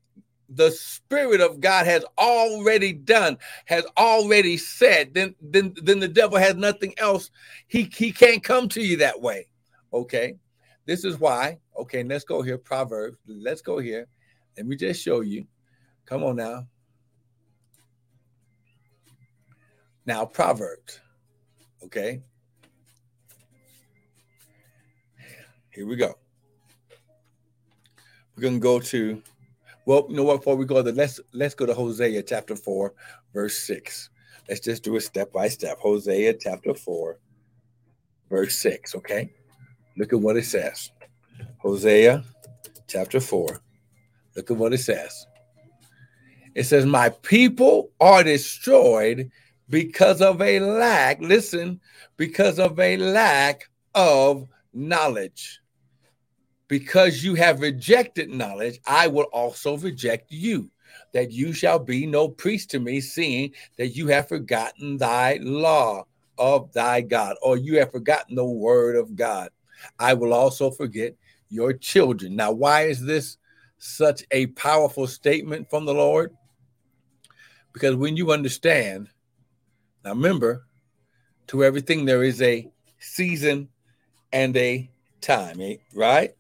the 0.49 0.71
spirit 0.71 1.41
of 1.41 1.59
God 1.59 1.85
has 1.85 2.05
already 2.17 2.93
done, 2.93 3.37
has 3.65 3.85
already 3.97 4.57
said, 4.57 5.13
then 5.13 5.35
then 5.41 5.73
then 5.81 5.99
the 5.99 6.07
devil 6.07 6.37
has 6.37 6.55
nothing 6.55 6.93
else. 6.97 7.31
He 7.67 7.89
he 7.93 8.11
can't 8.11 8.43
come 8.43 8.69
to 8.69 8.81
you 8.81 8.97
that 8.97 9.19
way. 9.19 9.47
Okay. 9.93 10.35
This 10.85 11.05
is 11.05 11.19
why. 11.19 11.59
Okay, 11.77 12.03
let's 12.03 12.25
go 12.25 12.41
here. 12.41 12.57
Proverbs. 12.57 13.17
Let's 13.25 13.61
go 13.61 13.79
here. 13.79 14.07
Let 14.57 14.65
me 14.65 14.75
just 14.75 15.01
show 15.01 15.21
you. 15.21 15.45
Come 16.05 16.23
on 16.23 16.35
now. 16.35 16.67
Now, 20.05 20.25
Proverbs. 20.25 20.99
Okay. 21.83 22.21
Here 25.71 25.87
we 25.87 25.95
go. 25.95 26.13
We're 28.35 28.43
gonna 28.43 28.59
go 28.59 28.79
to 28.79 29.21
well, 29.85 30.05
you 30.09 30.15
know 30.15 30.23
what? 30.23 30.37
Before 30.37 30.55
we 30.55 30.65
go 30.65 30.81
there, 30.81 30.93
let's 30.93 31.19
let's 31.33 31.55
go 31.55 31.65
to 31.65 31.73
Hosea 31.73 32.23
chapter 32.23 32.55
four, 32.55 32.93
verse 33.33 33.57
six. 33.57 34.09
Let's 34.47 34.61
just 34.61 34.83
do 34.83 34.95
it 34.95 35.01
step 35.01 35.31
by 35.33 35.47
step. 35.49 35.77
Hosea 35.79 36.35
chapter 36.35 36.73
four, 36.73 37.19
verse 38.29 38.55
six. 38.55 38.95
Okay. 38.95 39.31
Look 39.97 40.13
at 40.13 40.19
what 40.19 40.37
it 40.37 40.45
says. 40.45 40.91
Hosea 41.59 42.23
chapter 42.87 43.19
4. 43.19 43.61
Look 44.35 44.51
at 44.51 44.57
what 44.57 44.73
it 44.73 44.79
says. 44.79 45.27
It 46.55 46.63
says, 46.65 46.85
My 46.85 47.09
people 47.09 47.91
are 47.99 48.23
destroyed 48.23 49.31
because 49.69 50.21
of 50.21 50.41
a 50.41 50.59
lack, 50.59 51.19
listen, 51.19 51.79
because 52.17 52.59
of 52.59 52.79
a 52.79 52.97
lack 52.97 53.69
of 53.95 54.47
knowledge. 54.73 55.59
Because 56.67 57.23
you 57.23 57.35
have 57.35 57.61
rejected 57.61 58.29
knowledge, 58.29 58.79
I 58.85 59.07
will 59.07 59.25
also 59.25 59.77
reject 59.77 60.31
you, 60.31 60.69
that 61.13 61.31
you 61.31 61.53
shall 61.53 61.79
be 61.79 62.05
no 62.05 62.27
priest 62.27 62.71
to 62.71 62.79
me, 62.79 63.01
seeing 63.01 63.51
that 63.77 63.89
you 63.89 64.07
have 64.07 64.27
forgotten 64.27 64.97
thy 64.97 65.39
law 65.41 66.05
of 66.37 66.71
thy 66.73 67.01
God, 67.01 67.35
or 67.41 67.57
you 67.57 67.79
have 67.79 67.91
forgotten 67.91 68.35
the 68.35 68.45
word 68.45 68.95
of 68.95 69.15
God. 69.15 69.49
I 69.99 70.13
will 70.13 70.33
also 70.33 70.71
forget 70.71 71.15
your 71.49 71.73
children. 71.73 72.35
Now, 72.35 72.51
why 72.51 72.83
is 72.83 73.01
this 73.01 73.37
such 73.77 74.23
a 74.31 74.47
powerful 74.47 75.07
statement 75.07 75.69
from 75.69 75.85
the 75.85 75.93
Lord? 75.93 76.35
Because 77.73 77.95
when 77.95 78.15
you 78.15 78.31
understand, 78.31 79.09
now 80.03 80.11
remember, 80.11 80.65
to 81.47 81.63
everything 81.63 82.05
there 82.05 82.23
is 82.23 82.41
a 82.41 82.69
season 82.99 83.67
and 84.31 84.55
a 84.57 84.89
time, 85.21 85.59
eh, 85.61 85.75
right? 85.93 86.31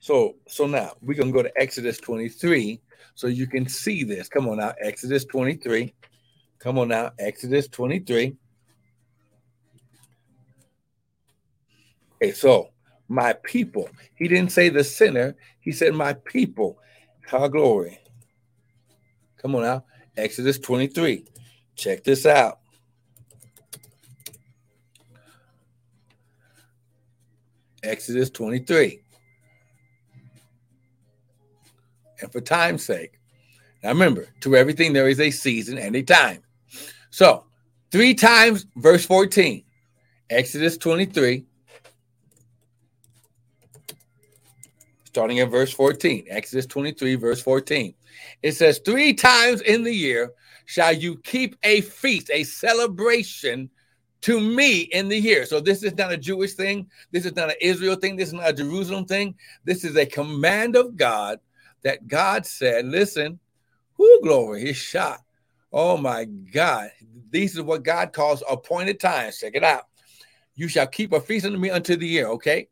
So, 0.00 0.36
so 0.48 0.66
now 0.66 0.92
we're 1.02 1.14
gonna 1.14 1.32
go 1.32 1.42
to 1.42 1.52
Exodus 1.60 1.98
23 1.98 2.80
so 3.14 3.26
you 3.26 3.46
can 3.46 3.68
see 3.68 4.02
this. 4.02 4.28
Come 4.28 4.48
on 4.48 4.58
now, 4.58 4.72
Exodus 4.80 5.24
23. 5.24 5.94
Come 6.58 6.78
on 6.78 6.88
now, 6.88 7.12
Exodus 7.18 7.68
23. 7.68 8.36
Okay, 12.22 12.32
so 12.32 12.70
my 13.10 13.32
people. 13.42 13.90
He 14.14 14.28
didn't 14.28 14.52
say 14.52 14.68
the 14.68 14.84
sinner, 14.84 15.34
he 15.58 15.72
said 15.72 15.94
my 15.94 16.14
people. 16.14 16.78
How 17.26 17.48
glory. 17.48 17.98
Come 19.36 19.56
on 19.56 19.62
now, 19.62 19.84
Exodus 20.16 20.58
23. 20.58 21.24
Check 21.74 22.04
this 22.04 22.24
out. 22.24 22.60
Exodus 27.82 28.30
23. 28.30 29.00
And 32.20 32.30
for 32.30 32.40
time's 32.40 32.84
sake, 32.84 33.18
now 33.82 33.90
remember, 33.90 34.28
to 34.42 34.56
everything 34.56 34.92
there 34.92 35.08
is 35.08 35.20
a 35.20 35.30
season 35.30 35.78
and 35.78 35.96
a 35.96 36.02
time. 36.02 36.42
So, 37.10 37.44
three 37.90 38.14
times, 38.14 38.66
verse 38.76 39.04
14, 39.06 39.64
Exodus 40.28 40.76
23, 40.76 41.46
starting 45.10 45.40
at 45.40 45.50
verse 45.50 45.72
14, 45.72 46.26
Exodus 46.30 46.66
23, 46.66 47.16
verse 47.16 47.42
14. 47.42 47.92
It 48.42 48.52
says, 48.52 48.78
Three 48.78 49.12
times 49.12 49.60
in 49.62 49.82
the 49.82 49.92
year 49.92 50.32
shall 50.66 50.92
you 50.92 51.16
keep 51.18 51.56
a 51.64 51.80
feast, 51.80 52.30
a 52.32 52.44
celebration 52.44 53.68
to 54.20 54.40
me 54.40 54.82
in 54.82 55.08
the 55.08 55.18
year. 55.18 55.46
So 55.46 55.58
this 55.58 55.82
is 55.82 55.96
not 55.96 56.12
a 56.12 56.16
Jewish 56.16 56.54
thing. 56.54 56.88
This 57.10 57.26
is 57.26 57.34
not 57.34 57.50
an 57.50 57.56
Israel 57.60 57.96
thing. 57.96 58.14
This 58.14 58.28
is 58.28 58.34
not 58.34 58.50
a 58.50 58.52
Jerusalem 58.52 59.04
thing. 59.04 59.34
This 59.64 59.82
is 59.82 59.96
a 59.96 60.06
command 60.06 60.76
of 60.76 60.96
God 60.96 61.40
that 61.82 62.06
God 62.06 62.46
said, 62.46 62.86
listen, 62.86 63.40
who 63.94 64.20
glory, 64.22 64.66
his 64.66 64.76
shot. 64.76 65.22
Oh 65.72 65.96
my 65.96 66.24
God. 66.24 66.90
These 67.30 67.56
is 67.56 67.62
what 67.62 67.82
God 67.82 68.12
calls 68.12 68.44
appointed 68.48 69.00
times. 69.00 69.38
Check 69.38 69.56
it 69.56 69.64
out. 69.64 69.88
You 70.54 70.68
shall 70.68 70.86
keep 70.86 71.12
a 71.12 71.20
feast 71.20 71.46
unto 71.46 71.58
me 71.58 71.70
unto 71.70 71.96
the 71.96 72.06
year, 72.06 72.28
okay? 72.28 72.68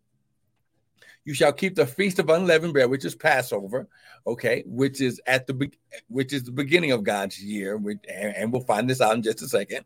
You 1.28 1.34
shall 1.34 1.52
keep 1.52 1.74
the 1.74 1.86
feast 1.86 2.18
of 2.20 2.30
unleavened 2.30 2.72
bread, 2.72 2.88
which 2.88 3.04
is 3.04 3.14
Passover, 3.14 3.86
okay, 4.26 4.62
which 4.64 5.02
is 5.02 5.20
at 5.26 5.46
the 5.46 5.70
which 6.08 6.32
is 6.32 6.44
the 6.44 6.52
beginning 6.52 6.90
of 6.90 7.04
God's 7.04 7.38
year, 7.38 7.76
which 7.76 7.98
and 8.08 8.50
we'll 8.50 8.62
find 8.62 8.88
this 8.88 9.02
out 9.02 9.14
in 9.14 9.22
just 9.22 9.42
a 9.42 9.46
second. 9.46 9.84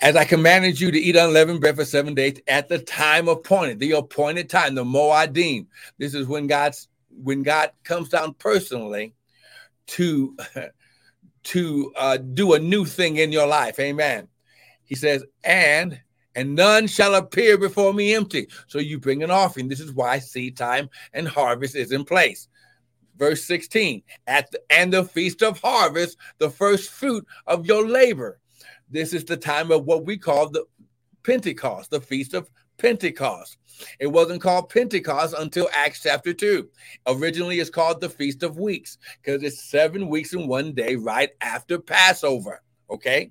As 0.00 0.14
I 0.14 0.24
commanded 0.24 0.80
you 0.80 0.92
to 0.92 0.98
eat 1.00 1.16
unleavened 1.16 1.60
bread 1.60 1.74
for 1.74 1.84
seven 1.84 2.14
days 2.14 2.40
at 2.46 2.68
the 2.68 2.78
time 2.78 3.26
appointed, 3.26 3.80
the 3.80 3.90
appointed 3.90 4.48
time, 4.48 4.76
the 4.76 4.84
Moadim. 4.84 5.66
This 5.98 6.14
is 6.14 6.28
when 6.28 6.46
God's 6.46 6.86
when 7.10 7.42
God 7.42 7.72
comes 7.82 8.08
down 8.08 8.34
personally 8.34 9.14
to 9.88 10.36
to 11.42 11.92
uh, 11.96 12.18
do 12.18 12.54
a 12.54 12.60
new 12.60 12.84
thing 12.84 13.16
in 13.16 13.32
your 13.32 13.48
life. 13.48 13.80
Amen. 13.80 14.28
He 14.84 14.94
says, 14.94 15.24
and 15.42 16.00
and 16.34 16.54
none 16.54 16.86
shall 16.86 17.14
appear 17.14 17.56
before 17.56 17.92
me 17.92 18.14
empty. 18.14 18.48
So 18.66 18.78
you 18.78 18.98
bring 18.98 19.22
an 19.22 19.30
offering. 19.30 19.68
This 19.68 19.80
is 19.80 19.92
why 19.92 20.18
seed 20.18 20.56
time 20.56 20.90
and 21.12 21.28
harvest 21.28 21.76
is 21.76 21.92
in 21.92 22.04
place. 22.04 22.48
Verse 23.16 23.44
16, 23.44 24.02
at 24.26 24.50
the 24.50 24.60
and 24.70 24.92
the 24.92 25.04
feast 25.04 25.42
of 25.42 25.60
harvest, 25.60 26.18
the 26.38 26.50
first 26.50 26.90
fruit 26.90 27.24
of 27.46 27.64
your 27.66 27.86
labor. 27.86 28.40
This 28.90 29.12
is 29.12 29.24
the 29.24 29.36
time 29.36 29.70
of 29.70 29.84
what 29.84 30.04
we 30.04 30.18
call 30.18 30.48
the 30.48 30.64
Pentecost, 31.22 31.90
the 31.90 32.00
feast 32.00 32.34
of 32.34 32.50
Pentecost. 32.76 33.58
It 34.00 34.08
wasn't 34.08 34.42
called 34.42 34.68
Pentecost 34.68 35.34
until 35.38 35.68
Acts 35.72 36.02
chapter 36.02 36.32
2. 36.32 36.68
Originally, 37.06 37.60
it's 37.60 37.70
called 37.70 38.00
the 38.00 38.08
Feast 38.08 38.42
of 38.42 38.58
Weeks 38.58 38.98
because 39.22 39.42
it's 39.44 39.62
seven 39.62 40.08
weeks 40.08 40.32
and 40.32 40.48
one 40.48 40.74
day 40.74 40.96
right 40.96 41.30
after 41.40 41.78
Passover. 41.78 42.62
Okay 42.90 43.30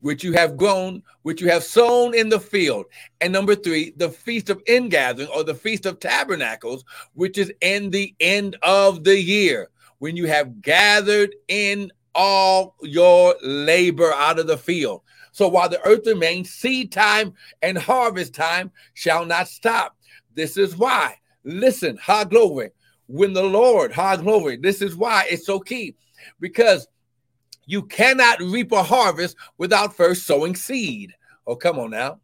which 0.00 0.24
you 0.24 0.32
have 0.32 0.56
grown, 0.56 1.02
which 1.22 1.40
you 1.40 1.48
have 1.48 1.64
sown 1.64 2.14
in 2.14 2.28
the 2.28 2.40
field. 2.40 2.86
And 3.20 3.32
number 3.32 3.54
three, 3.54 3.92
the 3.96 4.08
feast 4.08 4.50
of 4.50 4.62
ingathering 4.66 5.28
or 5.28 5.44
the 5.44 5.54
feast 5.54 5.86
of 5.86 6.00
tabernacles, 6.00 6.84
which 7.14 7.38
is 7.38 7.52
in 7.60 7.90
the 7.90 8.14
end 8.20 8.56
of 8.62 9.04
the 9.04 9.18
year, 9.18 9.68
when 9.98 10.16
you 10.16 10.26
have 10.26 10.62
gathered 10.62 11.34
in 11.48 11.92
all 12.14 12.74
your 12.82 13.36
labor 13.42 14.12
out 14.14 14.38
of 14.38 14.46
the 14.46 14.56
field. 14.58 15.02
So 15.32 15.48
while 15.48 15.68
the 15.68 15.84
earth 15.86 16.06
remains, 16.06 16.50
seed 16.50 16.90
time 16.90 17.34
and 17.62 17.78
harvest 17.78 18.34
time 18.34 18.72
shall 18.94 19.24
not 19.24 19.48
stop. 19.48 19.96
This 20.34 20.56
is 20.56 20.76
why. 20.76 21.16
Listen, 21.44 21.96
high 21.96 22.24
glory. 22.24 22.70
When 23.06 23.32
the 23.32 23.42
Lord, 23.42 23.92
high 23.92 24.16
glory, 24.16 24.56
this 24.56 24.82
is 24.82 24.96
why 24.96 25.26
it's 25.30 25.46
so 25.46 25.60
key. 25.60 25.94
Because 26.40 26.86
you 27.66 27.82
cannot 27.82 28.40
reap 28.40 28.72
a 28.72 28.82
harvest 28.82 29.36
without 29.58 29.96
first 29.96 30.26
sowing 30.26 30.54
seed. 30.54 31.14
Oh, 31.46 31.56
come 31.56 31.78
on 31.78 31.90
now. 31.90 32.20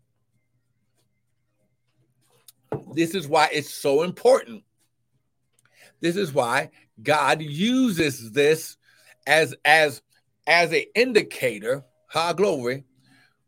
This 2.93 3.15
is 3.15 3.29
why 3.29 3.49
it's 3.53 3.71
so 3.71 4.03
important. 4.03 4.63
This 6.01 6.17
is 6.17 6.33
why 6.33 6.71
God 7.03 7.43
uses 7.43 8.33
this 8.33 8.77
as 9.27 9.55
as 9.65 10.03
as 10.47 10.73
an 10.73 10.85
indicator, 10.95 11.85
high 12.09 12.33
glory, 12.33 12.85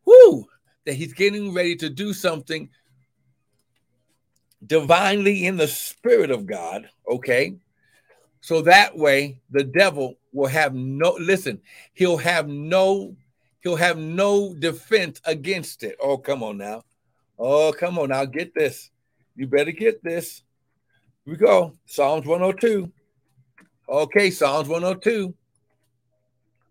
whoo, 0.05 0.46
that 0.85 0.94
he's 0.94 1.12
getting 1.12 1.55
ready 1.55 1.77
to 1.77 1.88
do 1.88 2.12
something 2.12 2.68
divinely 4.66 5.46
in 5.46 5.57
the 5.57 5.68
spirit 5.68 6.31
of 6.31 6.46
God, 6.46 6.88
okay? 7.09 7.55
So 8.40 8.62
that 8.62 8.96
way 8.96 9.40
the 9.51 9.64
devil 9.64 10.14
will 10.33 10.46
have 10.48 10.74
no 10.74 11.16
listen, 11.18 11.61
he'll 11.94 12.16
have 12.18 12.48
no 12.48 13.16
he'll 13.61 13.77
have 13.77 13.98
no 13.98 14.55
defense 14.55 15.20
against 15.24 15.83
it. 15.83 15.96
Oh, 16.01 16.18
come 16.18 16.42
on 16.42 16.59
now. 16.59 16.85
Oh, 17.38 17.72
come 17.72 17.98
on 17.98 18.09
now. 18.09 18.24
Get 18.24 18.55
this. 18.55 18.90
You 19.37 19.46
better 19.46 19.72
get 19.72 20.03
this. 20.03 20.42
Here 21.24 21.35
we 21.35 21.37
go. 21.37 21.74
Psalms 21.87 22.27
102. 22.27 22.90
Okay, 23.88 24.31
Psalms 24.31 24.68
102. 24.68 25.35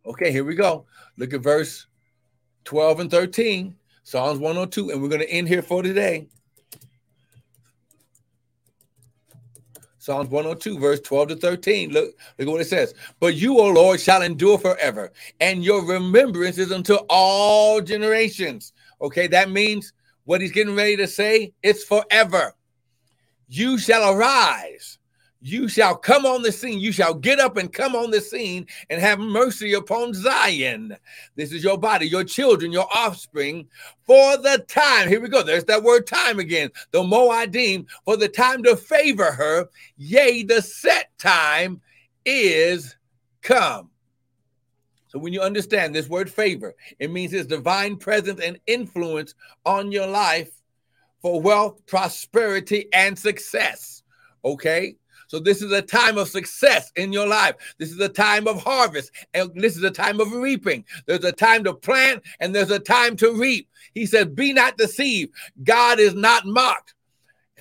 Okay, 0.05 0.31
here 0.31 0.43
we 0.43 0.55
go. 0.55 0.85
Look 1.17 1.33
at 1.33 1.41
verse 1.41 1.87
12 2.65 2.99
and 3.01 3.11
13. 3.11 3.75
Psalms 4.03 4.39
102. 4.39 4.91
And 4.91 5.01
we're 5.01 5.09
going 5.09 5.21
to 5.21 5.29
end 5.29 5.47
here 5.47 5.61
for 5.61 5.81
today. 5.81 6.27
Psalms 10.07 10.29
102, 10.29 10.79
verse 10.79 11.01
12 11.01 11.27
to 11.27 11.35
13. 11.35 11.91
Look, 11.91 12.15
look 12.39 12.47
what 12.47 12.61
it 12.61 12.67
says. 12.67 12.93
But 13.19 13.35
you, 13.35 13.59
O 13.59 13.67
Lord, 13.67 13.99
shall 13.99 14.21
endure 14.21 14.57
forever, 14.57 15.11
and 15.41 15.65
your 15.65 15.85
remembrance 15.85 16.57
is 16.57 16.71
unto 16.71 16.93
all 17.09 17.81
generations. 17.81 18.71
Okay, 19.01 19.27
that 19.27 19.51
means 19.51 19.91
what 20.23 20.39
he's 20.39 20.53
getting 20.53 20.75
ready 20.75 20.95
to 20.95 21.07
say, 21.07 21.53
it's 21.61 21.83
forever. 21.83 22.55
You 23.49 23.77
shall 23.77 24.13
arise 24.13 24.97
you 25.47 25.69
shall 25.69 25.95
come 25.95 26.25
on 26.25 26.41
the 26.41 26.51
scene. 26.51 26.79
You 26.79 26.91
shall 26.91 27.13
get 27.13 27.39
up 27.39 27.55
and 27.55 27.71
come 27.71 27.95
on 27.95 28.11
the 28.11 28.19
scene 28.19 28.67
and 28.89 28.99
have 28.99 29.17
mercy 29.17 29.73
upon 29.73 30.13
Zion. 30.13 30.95
This 31.35 31.53
is 31.53 31.63
your 31.63 31.77
body, 31.77 32.05
your 32.05 32.25
children, 32.25 32.71
your 32.71 32.87
offspring 32.93 33.67
for 34.03 34.35
the 34.37 34.65
time. 34.67 35.07
Here 35.07 35.21
we 35.21 35.29
go. 35.29 35.43
There's 35.43 35.63
that 35.65 35.83
word 35.83 36.05
time 36.05 36.39
again. 36.39 36.69
The 36.91 37.01
Moadim 37.01 37.85
for 38.03 38.17
the 38.17 38.27
time 38.27 38.61
to 38.63 38.75
favor 38.75 39.31
her. 39.31 39.69
Yea, 39.95 40.43
the 40.43 40.61
set 40.61 41.17
time 41.17 41.81
is 42.25 42.97
come. 43.41 43.89
So 45.07 45.17
when 45.17 45.31
you 45.31 45.41
understand 45.41 45.95
this 45.95 46.09
word 46.09 46.29
favor, 46.29 46.75
it 46.99 47.09
means 47.09 47.31
his 47.31 47.47
divine 47.47 47.95
presence 47.95 48.41
and 48.41 48.59
influence 48.67 49.33
on 49.65 49.93
your 49.93 50.07
life 50.07 50.51
for 51.21 51.39
wealth, 51.39 51.85
prosperity, 51.85 52.89
and 52.91 53.17
success. 53.17 54.03
Okay. 54.43 54.97
So 55.27 55.39
this 55.39 55.61
is 55.61 55.71
a 55.71 55.81
time 55.81 56.17
of 56.17 56.29
success 56.29 56.91
in 56.95 57.13
your 57.13 57.27
life. 57.27 57.55
This 57.77 57.91
is 57.91 57.99
a 57.99 58.09
time 58.09 58.47
of 58.47 58.61
harvest, 58.63 59.11
and 59.33 59.51
this 59.55 59.75
is 59.77 59.83
a 59.83 59.91
time 59.91 60.19
of 60.19 60.31
reaping. 60.31 60.85
There's 61.05 61.23
a 61.23 61.31
time 61.31 61.63
to 61.65 61.73
plant, 61.73 62.23
and 62.39 62.55
there's 62.55 62.71
a 62.71 62.79
time 62.79 63.15
to 63.17 63.33
reap. 63.33 63.69
He 63.93 64.05
said, 64.05 64.35
Be 64.35 64.53
not 64.53 64.77
deceived. 64.77 65.33
God 65.63 65.99
is 65.99 66.15
not 66.15 66.45
mocked. 66.45 66.95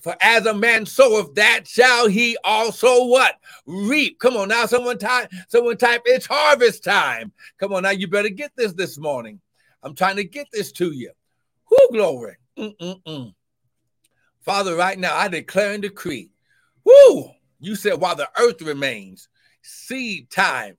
For 0.03 0.15
as 0.21 0.47
a 0.47 0.55
man 0.55 0.87
soweth, 0.87 1.35
that 1.35 1.67
shall 1.67 2.07
he 2.07 2.37
also 2.45 3.07
what? 3.07 3.35
Reap. 3.67 4.21
Come 4.21 4.37
on 4.37 4.49
now, 4.49 4.67
someone 4.67 4.99
type, 4.99 5.33
someone 5.49 5.77
type, 5.77 6.03
it's 6.05 6.27
harvest 6.27 6.85
time. 6.85 7.33
Come 7.59 7.73
on 7.73 7.83
now, 7.83 7.91
you 7.91 8.07
better 8.07 8.29
get 8.29 8.53
this 8.57 8.73
this 8.73 8.99
morning. 8.99 9.41
I'm 9.83 9.97
trying 9.97 10.17
to 10.17 10.25
get 10.25 10.47
this 10.53 10.71
to 10.73 10.93
you. 10.93 11.11
Who 11.65 11.89
glory. 11.91 12.37
Mm-mm-mm. 12.57 13.35
Father, 14.43 14.77
right 14.77 14.97
now 14.97 15.17
I 15.17 15.27
declare 15.27 15.73
and 15.73 15.83
decree. 15.83 16.31
Woo! 16.85 17.33
You 17.59 17.75
said 17.75 18.01
while 18.01 18.17
the 18.17 18.29
earth 18.39 18.63
remains, 18.63 19.29
seed 19.63 20.31
time 20.31 20.77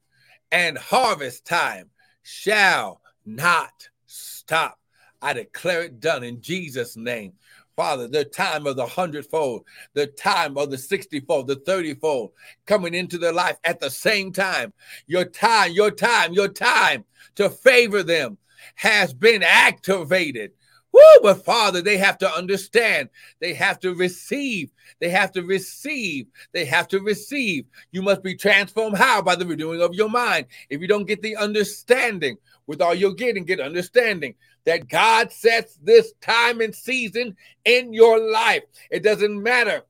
and 0.52 0.78
harvest 0.78 1.46
time 1.46 1.90
shall 2.24 3.02
not 3.26 3.90
stop. 4.06 4.80
I 5.22 5.34
declare 5.34 5.84
it 5.84 6.00
done 6.00 6.24
in 6.24 6.42
Jesus' 6.42 6.96
name. 6.96 7.34
Father, 7.76 8.08
the 8.08 8.26
time 8.26 8.66
of 8.66 8.76
the 8.76 8.88
hundredfold, 8.88 9.64
the 9.94 10.08
time 10.08 10.58
of 10.58 10.72
the 10.72 10.78
sixtyfold, 10.78 11.48
the 11.48 11.58
thirtyfold 11.58 12.32
coming 12.66 12.96
into 12.96 13.20
their 13.20 13.34
life 13.34 13.58
at 13.64 13.80
the 13.80 13.90
same 13.90 14.32
time. 14.32 14.74
Your 15.06 15.26
time, 15.26 15.74
your 15.74 15.92
time, 15.92 16.34
your 16.34 16.48
time 16.48 17.06
to 17.36 17.50
favor 17.52 18.02
them 18.02 18.40
has 18.76 19.14
been 19.14 19.44
activated. 19.44 20.54
Woo, 20.98 21.20
but 21.22 21.46
Father, 21.46 21.82
they 21.82 21.98
have 21.98 22.18
to 22.18 22.32
understand. 22.32 23.10
They 23.40 23.54
have 23.54 23.80
to 23.82 23.94
receive. 23.94 24.72
They 25.00 25.10
have 25.10 25.32
to 25.34 25.44
receive. 25.44 26.26
They 26.54 26.66
have 26.66 26.88
to 26.88 27.00
receive. 27.00 27.66
You 27.92 28.02
must 28.02 28.24
be 28.24 28.36
transformed. 28.36 28.98
How? 28.98 29.22
By 29.22 29.36
the 29.36 29.46
renewing 29.46 29.82
of 29.82 29.94
your 29.94 30.10
mind. 30.10 30.48
If 30.70 30.82
you 30.82 30.88
don't 30.88 31.08
get 31.08 31.22
the 31.22 31.36
understanding, 31.36 32.38
with 32.66 32.82
all 32.82 32.94
you're 32.94 33.14
getting, 33.14 33.46
get 33.46 33.60
understanding 33.60 34.36
that 34.66 34.90
God 34.90 35.32
sets 35.32 35.78
this 35.82 36.14
time 36.22 36.62
and 36.62 36.76
season 36.76 37.36
in 37.64 37.94
your 37.94 38.20
life. 38.20 38.64
It 38.92 39.04
doesn't 39.04 39.42
matter 39.42 39.84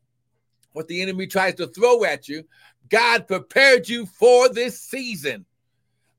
what 0.74 0.88
the 0.88 1.02
enemy 1.02 1.26
tries 1.26 1.56
to 1.56 1.68
throw 1.68 2.04
at 2.04 2.30
you, 2.30 2.44
God 2.90 3.28
prepared 3.28 3.90
you 3.90 4.06
for 4.06 4.48
this 4.50 4.80
season. 4.80 5.46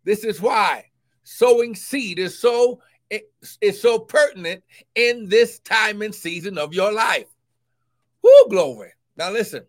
This 0.05 0.25
is 0.25 0.41
why 0.41 0.87
sowing 1.23 1.77
seed 1.77 2.19
is 2.19 2.39
so 2.39 2.81
is 3.11 3.81
so 3.81 3.99
pertinent 3.99 4.63
in 4.95 5.29
this 5.29 5.59
time 5.61 6.03
and 6.03 6.15
season 6.15 6.59
of 6.59 6.75
your 6.75 6.93
life. 6.93 7.27
Whoo, 8.23 8.47
glory. 8.51 8.93
Now 9.17 9.31
listen. 9.31 9.65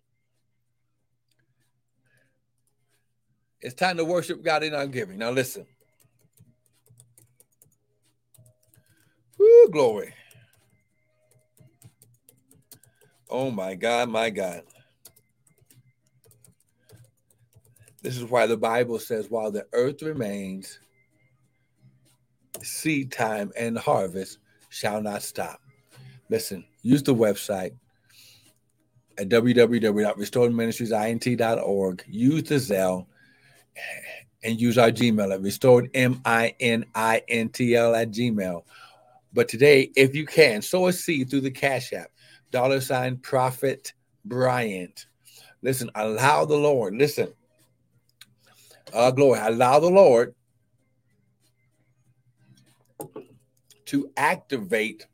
It's 3.61 3.75
time 3.75 3.97
to 3.97 4.05
worship 4.05 4.43
God 4.43 4.63
in 4.63 4.73
our 4.73 4.87
giving. 4.87 5.17
Now 5.17 5.31
listen. 5.31 5.65
Woo, 9.37 9.69
glory. 9.69 10.13
Oh 13.29 13.51
my 13.51 13.75
God, 13.75 14.09
my 14.09 14.29
God. 14.29 14.63
This 18.01 18.17
is 18.17 18.23
why 18.23 18.47
the 18.47 18.57
Bible 18.57 18.97
says, 18.97 19.29
while 19.29 19.51
the 19.51 19.67
earth 19.73 20.01
remains, 20.01 20.79
seed 22.79 23.11
time 23.11 23.51
and 23.57 23.77
harvest 23.77 24.37
shall 24.69 25.01
not 25.01 25.21
stop. 25.21 25.59
Listen, 26.29 26.63
use 26.81 27.03
the 27.03 27.13
website 27.13 27.73
at 29.17 29.27
www.restoredministriesint.org. 29.29 32.03
Use 32.07 32.43
the 32.43 32.55
Zelle 32.55 33.05
and 34.43 34.61
use 34.61 34.77
our 34.77 34.91
Gmail 34.91 35.33
at 35.33 35.41
restored, 35.41 35.89
M-I-N-I-N-T-L 35.93 37.95
at 37.95 38.11
Gmail. 38.11 38.63
But 39.33 39.49
today, 39.49 39.91
if 39.95 40.15
you 40.15 40.25
can, 40.25 40.61
sow 40.61 40.87
a 40.87 40.93
seed 40.93 41.29
through 41.29 41.41
the 41.41 41.51
Cash 41.51 41.91
App, 41.93 42.09
dollar 42.51 42.81
sign 42.81 43.17
Prophet 43.17 43.93
Bryant. 44.25 45.05
Listen, 45.61 45.91
allow 45.95 46.45
the 46.45 46.55
Lord, 46.55 46.95
listen, 46.95 47.27
uh, 48.93 49.11
glory, 49.11 49.39
allow 49.41 49.79
the 49.79 49.89
Lord 49.89 50.33
to 53.89 54.09
activate 54.17 55.07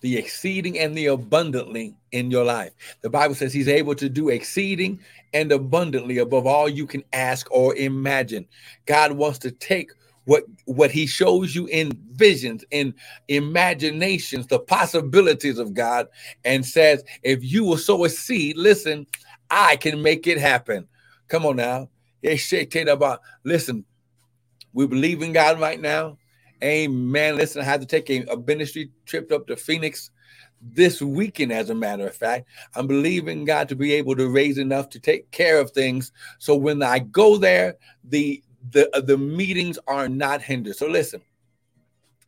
the 0.00 0.16
exceeding 0.16 0.78
and 0.78 0.96
the 0.96 1.06
abundantly 1.06 1.94
in 2.12 2.30
your 2.30 2.44
life. 2.44 2.72
The 3.02 3.10
Bible 3.10 3.34
says 3.34 3.52
he's 3.52 3.68
able 3.68 3.94
to 3.96 4.08
do 4.08 4.30
exceeding 4.30 5.00
and 5.34 5.52
abundantly 5.52 6.18
above 6.18 6.46
all 6.46 6.68
you 6.68 6.86
can 6.86 7.04
ask 7.12 7.50
or 7.50 7.76
imagine. 7.76 8.46
God 8.86 9.12
wants 9.12 9.38
to 9.40 9.50
take 9.50 9.90
what 10.24 10.44
what 10.66 10.90
he 10.90 11.06
shows 11.06 11.54
you 11.54 11.66
in 11.66 11.92
visions 12.12 12.64
in 12.70 12.94
imaginations 13.28 14.46
the 14.46 14.58
possibilities 14.58 15.58
of 15.58 15.72
god 15.72 16.06
and 16.44 16.64
says 16.64 17.02
if 17.22 17.42
you 17.42 17.64
will 17.64 17.78
sow 17.78 18.04
a 18.04 18.08
seed 18.08 18.54
listen 18.56 19.06
i 19.50 19.76
can 19.76 20.02
make 20.02 20.26
it 20.26 20.36
happen 20.38 20.86
come 21.26 21.46
on 21.46 21.56
now 21.56 21.88
listen 23.44 23.84
we 24.74 24.86
believe 24.86 25.22
in 25.22 25.32
god 25.32 25.58
right 25.58 25.80
now 25.80 26.18
amen 26.62 27.36
listen 27.36 27.60
i 27.60 27.64
had 27.64 27.80
to 27.80 27.86
take 27.86 28.10
a, 28.10 28.24
a 28.32 28.36
ministry 28.36 28.90
trip 29.06 29.30
up 29.32 29.46
to 29.46 29.56
phoenix 29.56 30.10
this 30.60 31.00
weekend, 31.00 31.52
as 31.52 31.70
a 31.70 31.74
matter 31.74 32.06
of 32.06 32.14
fact. 32.14 32.46
I'm 32.74 32.86
believing 32.86 33.44
God 33.44 33.68
to 33.70 33.76
be 33.76 33.92
able 33.94 34.16
to 34.16 34.28
raise 34.28 34.58
enough 34.58 34.88
to 34.90 35.00
take 35.00 35.30
care 35.30 35.58
of 35.58 35.70
things. 35.70 36.12
So 36.38 36.54
when 36.54 36.82
I 36.82 36.98
go 37.00 37.36
there, 37.36 37.76
the 38.04 38.42
the 38.72 38.94
uh, 38.94 39.00
the 39.00 39.16
meetings 39.16 39.78
are 39.86 40.08
not 40.08 40.42
hindered. 40.42 40.76
So 40.76 40.86
listen, 40.86 41.22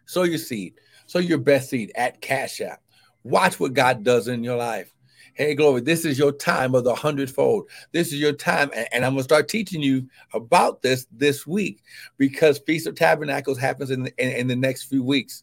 sow 0.07 0.23
your 0.23 0.39
seed, 0.39 0.75
sow 1.07 1.19
your 1.19 1.39
best 1.39 1.71
seed 1.71 1.93
at 1.95 2.21
Cash 2.21 2.61
App. 2.61 2.81
Watch 3.23 3.61
what 3.61 3.75
God 3.75 4.03
does 4.03 4.29
in 4.29 4.43
your 4.43 4.57
life. 4.57 4.92
Hey, 5.35 5.55
glory, 5.55 5.81
this 5.81 6.05
is 6.05 6.19
your 6.19 6.33
time 6.33 6.75
of 6.75 6.85
the 6.85 6.95
hundredfold. 6.95 7.69
This 7.93 8.13
is 8.13 8.21
your 8.21 8.35
time. 8.35 8.71
And, 8.77 8.87
and, 8.93 9.05
I'm 9.05 9.13
going 9.13 9.21
to 9.21 9.25
start 9.25 9.49
teaching 9.49 9.81
you 9.81 10.07
about 10.35 10.83
this 10.83 11.07
this 11.11 11.47
week 11.47 11.83
because 12.19 12.59
Feast 12.59 12.87
of 12.87 12.97
Tabernacles 12.97 13.59
happens 13.59 13.91
in 13.91 14.03
the, 14.03 14.23
in, 14.23 14.31
in 14.33 14.47
the 14.47 14.57
next 14.57 14.85
few 14.85 15.03
weeks. 15.03 15.43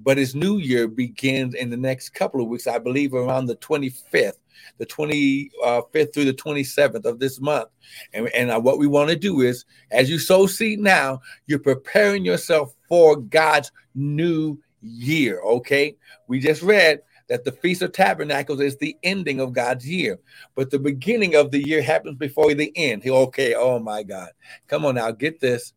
But 0.00 0.18
his 0.18 0.34
new 0.34 0.58
year 0.58 0.88
begins 0.88 1.54
in 1.54 1.70
the 1.70 1.76
next 1.76 2.10
couple 2.10 2.40
of 2.40 2.48
weeks, 2.48 2.66
I 2.66 2.78
believe 2.78 3.14
around 3.14 3.46
the 3.46 3.56
25th 3.56 4.32
the 4.78 4.86
25th 4.86 6.12
through 6.12 6.24
the 6.24 6.34
27th 6.34 7.04
of 7.04 7.20
this 7.20 7.40
month. 7.40 7.68
And, 8.12 8.28
and 8.34 8.50
uh, 8.50 8.60
what 8.60 8.78
we 8.78 8.88
want 8.88 9.10
to 9.10 9.16
do 9.16 9.40
is, 9.40 9.64
as 9.92 10.10
you 10.10 10.18
sow 10.18 10.46
seed 10.46 10.80
now, 10.80 11.20
you're 11.46 11.60
preparing 11.60 12.24
yourself 12.24 12.74
for 12.88 13.16
God's 13.16 13.70
new 13.94 14.58
year. 14.82 15.40
Okay. 15.42 15.96
We 16.26 16.40
just 16.40 16.62
read 16.62 17.02
that 17.28 17.44
the 17.44 17.52
Feast 17.52 17.82
of 17.82 17.92
Tabernacles 17.92 18.60
is 18.60 18.76
the 18.76 18.96
ending 19.02 19.40
of 19.40 19.52
God's 19.52 19.88
year, 19.88 20.18
but 20.54 20.70
the 20.70 20.78
beginning 20.78 21.34
of 21.34 21.50
the 21.50 21.66
year 21.66 21.82
happens 21.82 22.16
before 22.16 22.54
the 22.54 22.72
end. 22.74 23.06
Okay. 23.06 23.54
Oh 23.54 23.78
my 23.78 24.02
God. 24.02 24.30
Come 24.66 24.84
on 24.84 24.96
now. 24.96 25.10
Get 25.10 25.40
this. 25.40 25.72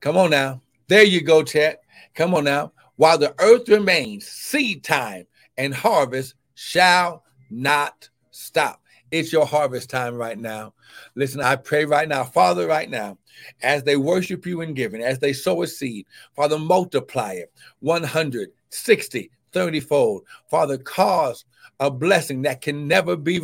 Come 0.00 0.16
on 0.16 0.30
now. 0.30 0.60
There 0.88 1.04
you 1.04 1.22
go, 1.22 1.42
chat. 1.42 1.80
Come 2.14 2.34
on 2.34 2.44
now. 2.44 2.72
While 2.96 3.18
the 3.18 3.34
earth 3.40 3.68
remains, 3.68 4.26
seed 4.26 4.84
time 4.84 5.26
and 5.56 5.74
harvest 5.74 6.34
shall 6.54 7.24
not 7.50 8.08
stop. 8.30 8.80
It's 9.10 9.32
your 9.32 9.46
harvest 9.46 9.90
time 9.90 10.14
right 10.14 10.38
now. 10.38 10.74
Listen, 11.14 11.40
I 11.40 11.56
pray 11.56 11.84
right 11.84 12.08
now, 12.08 12.24
Father, 12.24 12.66
right 12.66 12.88
now, 12.88 13.18
as 13.62 13.82
they 13.82 13.96
worship 13.96 14.46
you 14.46 14.62
in 14.62 14.72
giving, 14.72 15.02
as 15.02 15.18
they 15.18 15.32
sow 15.32 15.62
a 15.62 15.66
seed, 15.66 16.06
Father, 16.34 16.58
multiply 16.58 17.32
it 17.34 17.52
160, 17.80 19.30
30 19.52 19.80
fold. 19.80 20.22
Father, 20.48 20.78
cause 20.78 21.44
a 21.80 21.90
blessing 21.90 22.42
that 22.42 22.60
can 22.60 22.86
never 22.86 23.16
be 23.16 23.40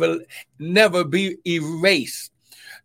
never 0.59 1.03
be 1.03 1.37
erased 1.45 2.31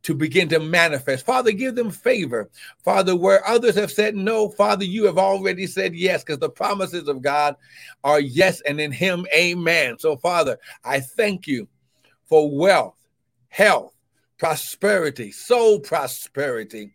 to 0.02 0.14
begin 0.14 0.48
to 0.50 0.60
manifest. 0.60 1.24
Father, 1.24 1.50
give 1.50 1.74
them 1.74 1.90
favor. 1.90 2.50
Father, 2.84 3.16
where 3.16 3.46
others 3.48 3.74
have 3.74 3.90
said 3.90 4.14
no, 4.14 4.48
Father, 4.50 4.84
you 4.84 5.04
have 5.04 5.18
already 5.18 5.66
said 5.66 5.94
yes 5.94 6.22
because 6.22 6.38
the 6.38 6.50
promises 6.50 7.08
of 7.08 7.22
God 7.22 7.56
are 8.04 8.20
yes 8.20 8.60
and 8.62 8.80
in 8.80 8.92
Him, 8.92 9.26
amen. 9.34 9.98
So, 9.98 10.16
Father, 10.16 10.58
I 10.84 11.00
thank 11.00 11.46
you 11.46 11.66
for 12.24 12.54
wealth, 12.54 12.96
health, 13.48 13.94
prosperity, 14.38 15.30
soul 15.30 15.80
prosperity, 15.80 16.94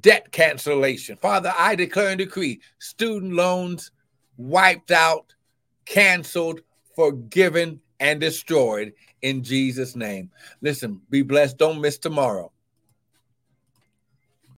debt 0.00 0.30
cancellation. 0.30 1.16
Father, 1.16 1.54
I 1.56 1.74
declare 1.74 2.10
and 2.10 2.18
decree 2.18 2.60
student 2.78 3.32
loans 3.32 3.90
wiped 4.36 4.90
out, 4.90 5.33
canceled, 5.84 6.60
forgiven, 6.94 7.80
and 8.00 8.20
destroyed 8.20 8.92
in 9.22 9.42
Jesus' 9.42 9.96
name. 9.96 10.30
Listen, 10.60 11.00
be 11.10 11.22
blessed. 11.22 11.58
Don't 11.58 11.80
miss 11.80 11.98
tomorrow. 11.98 12.52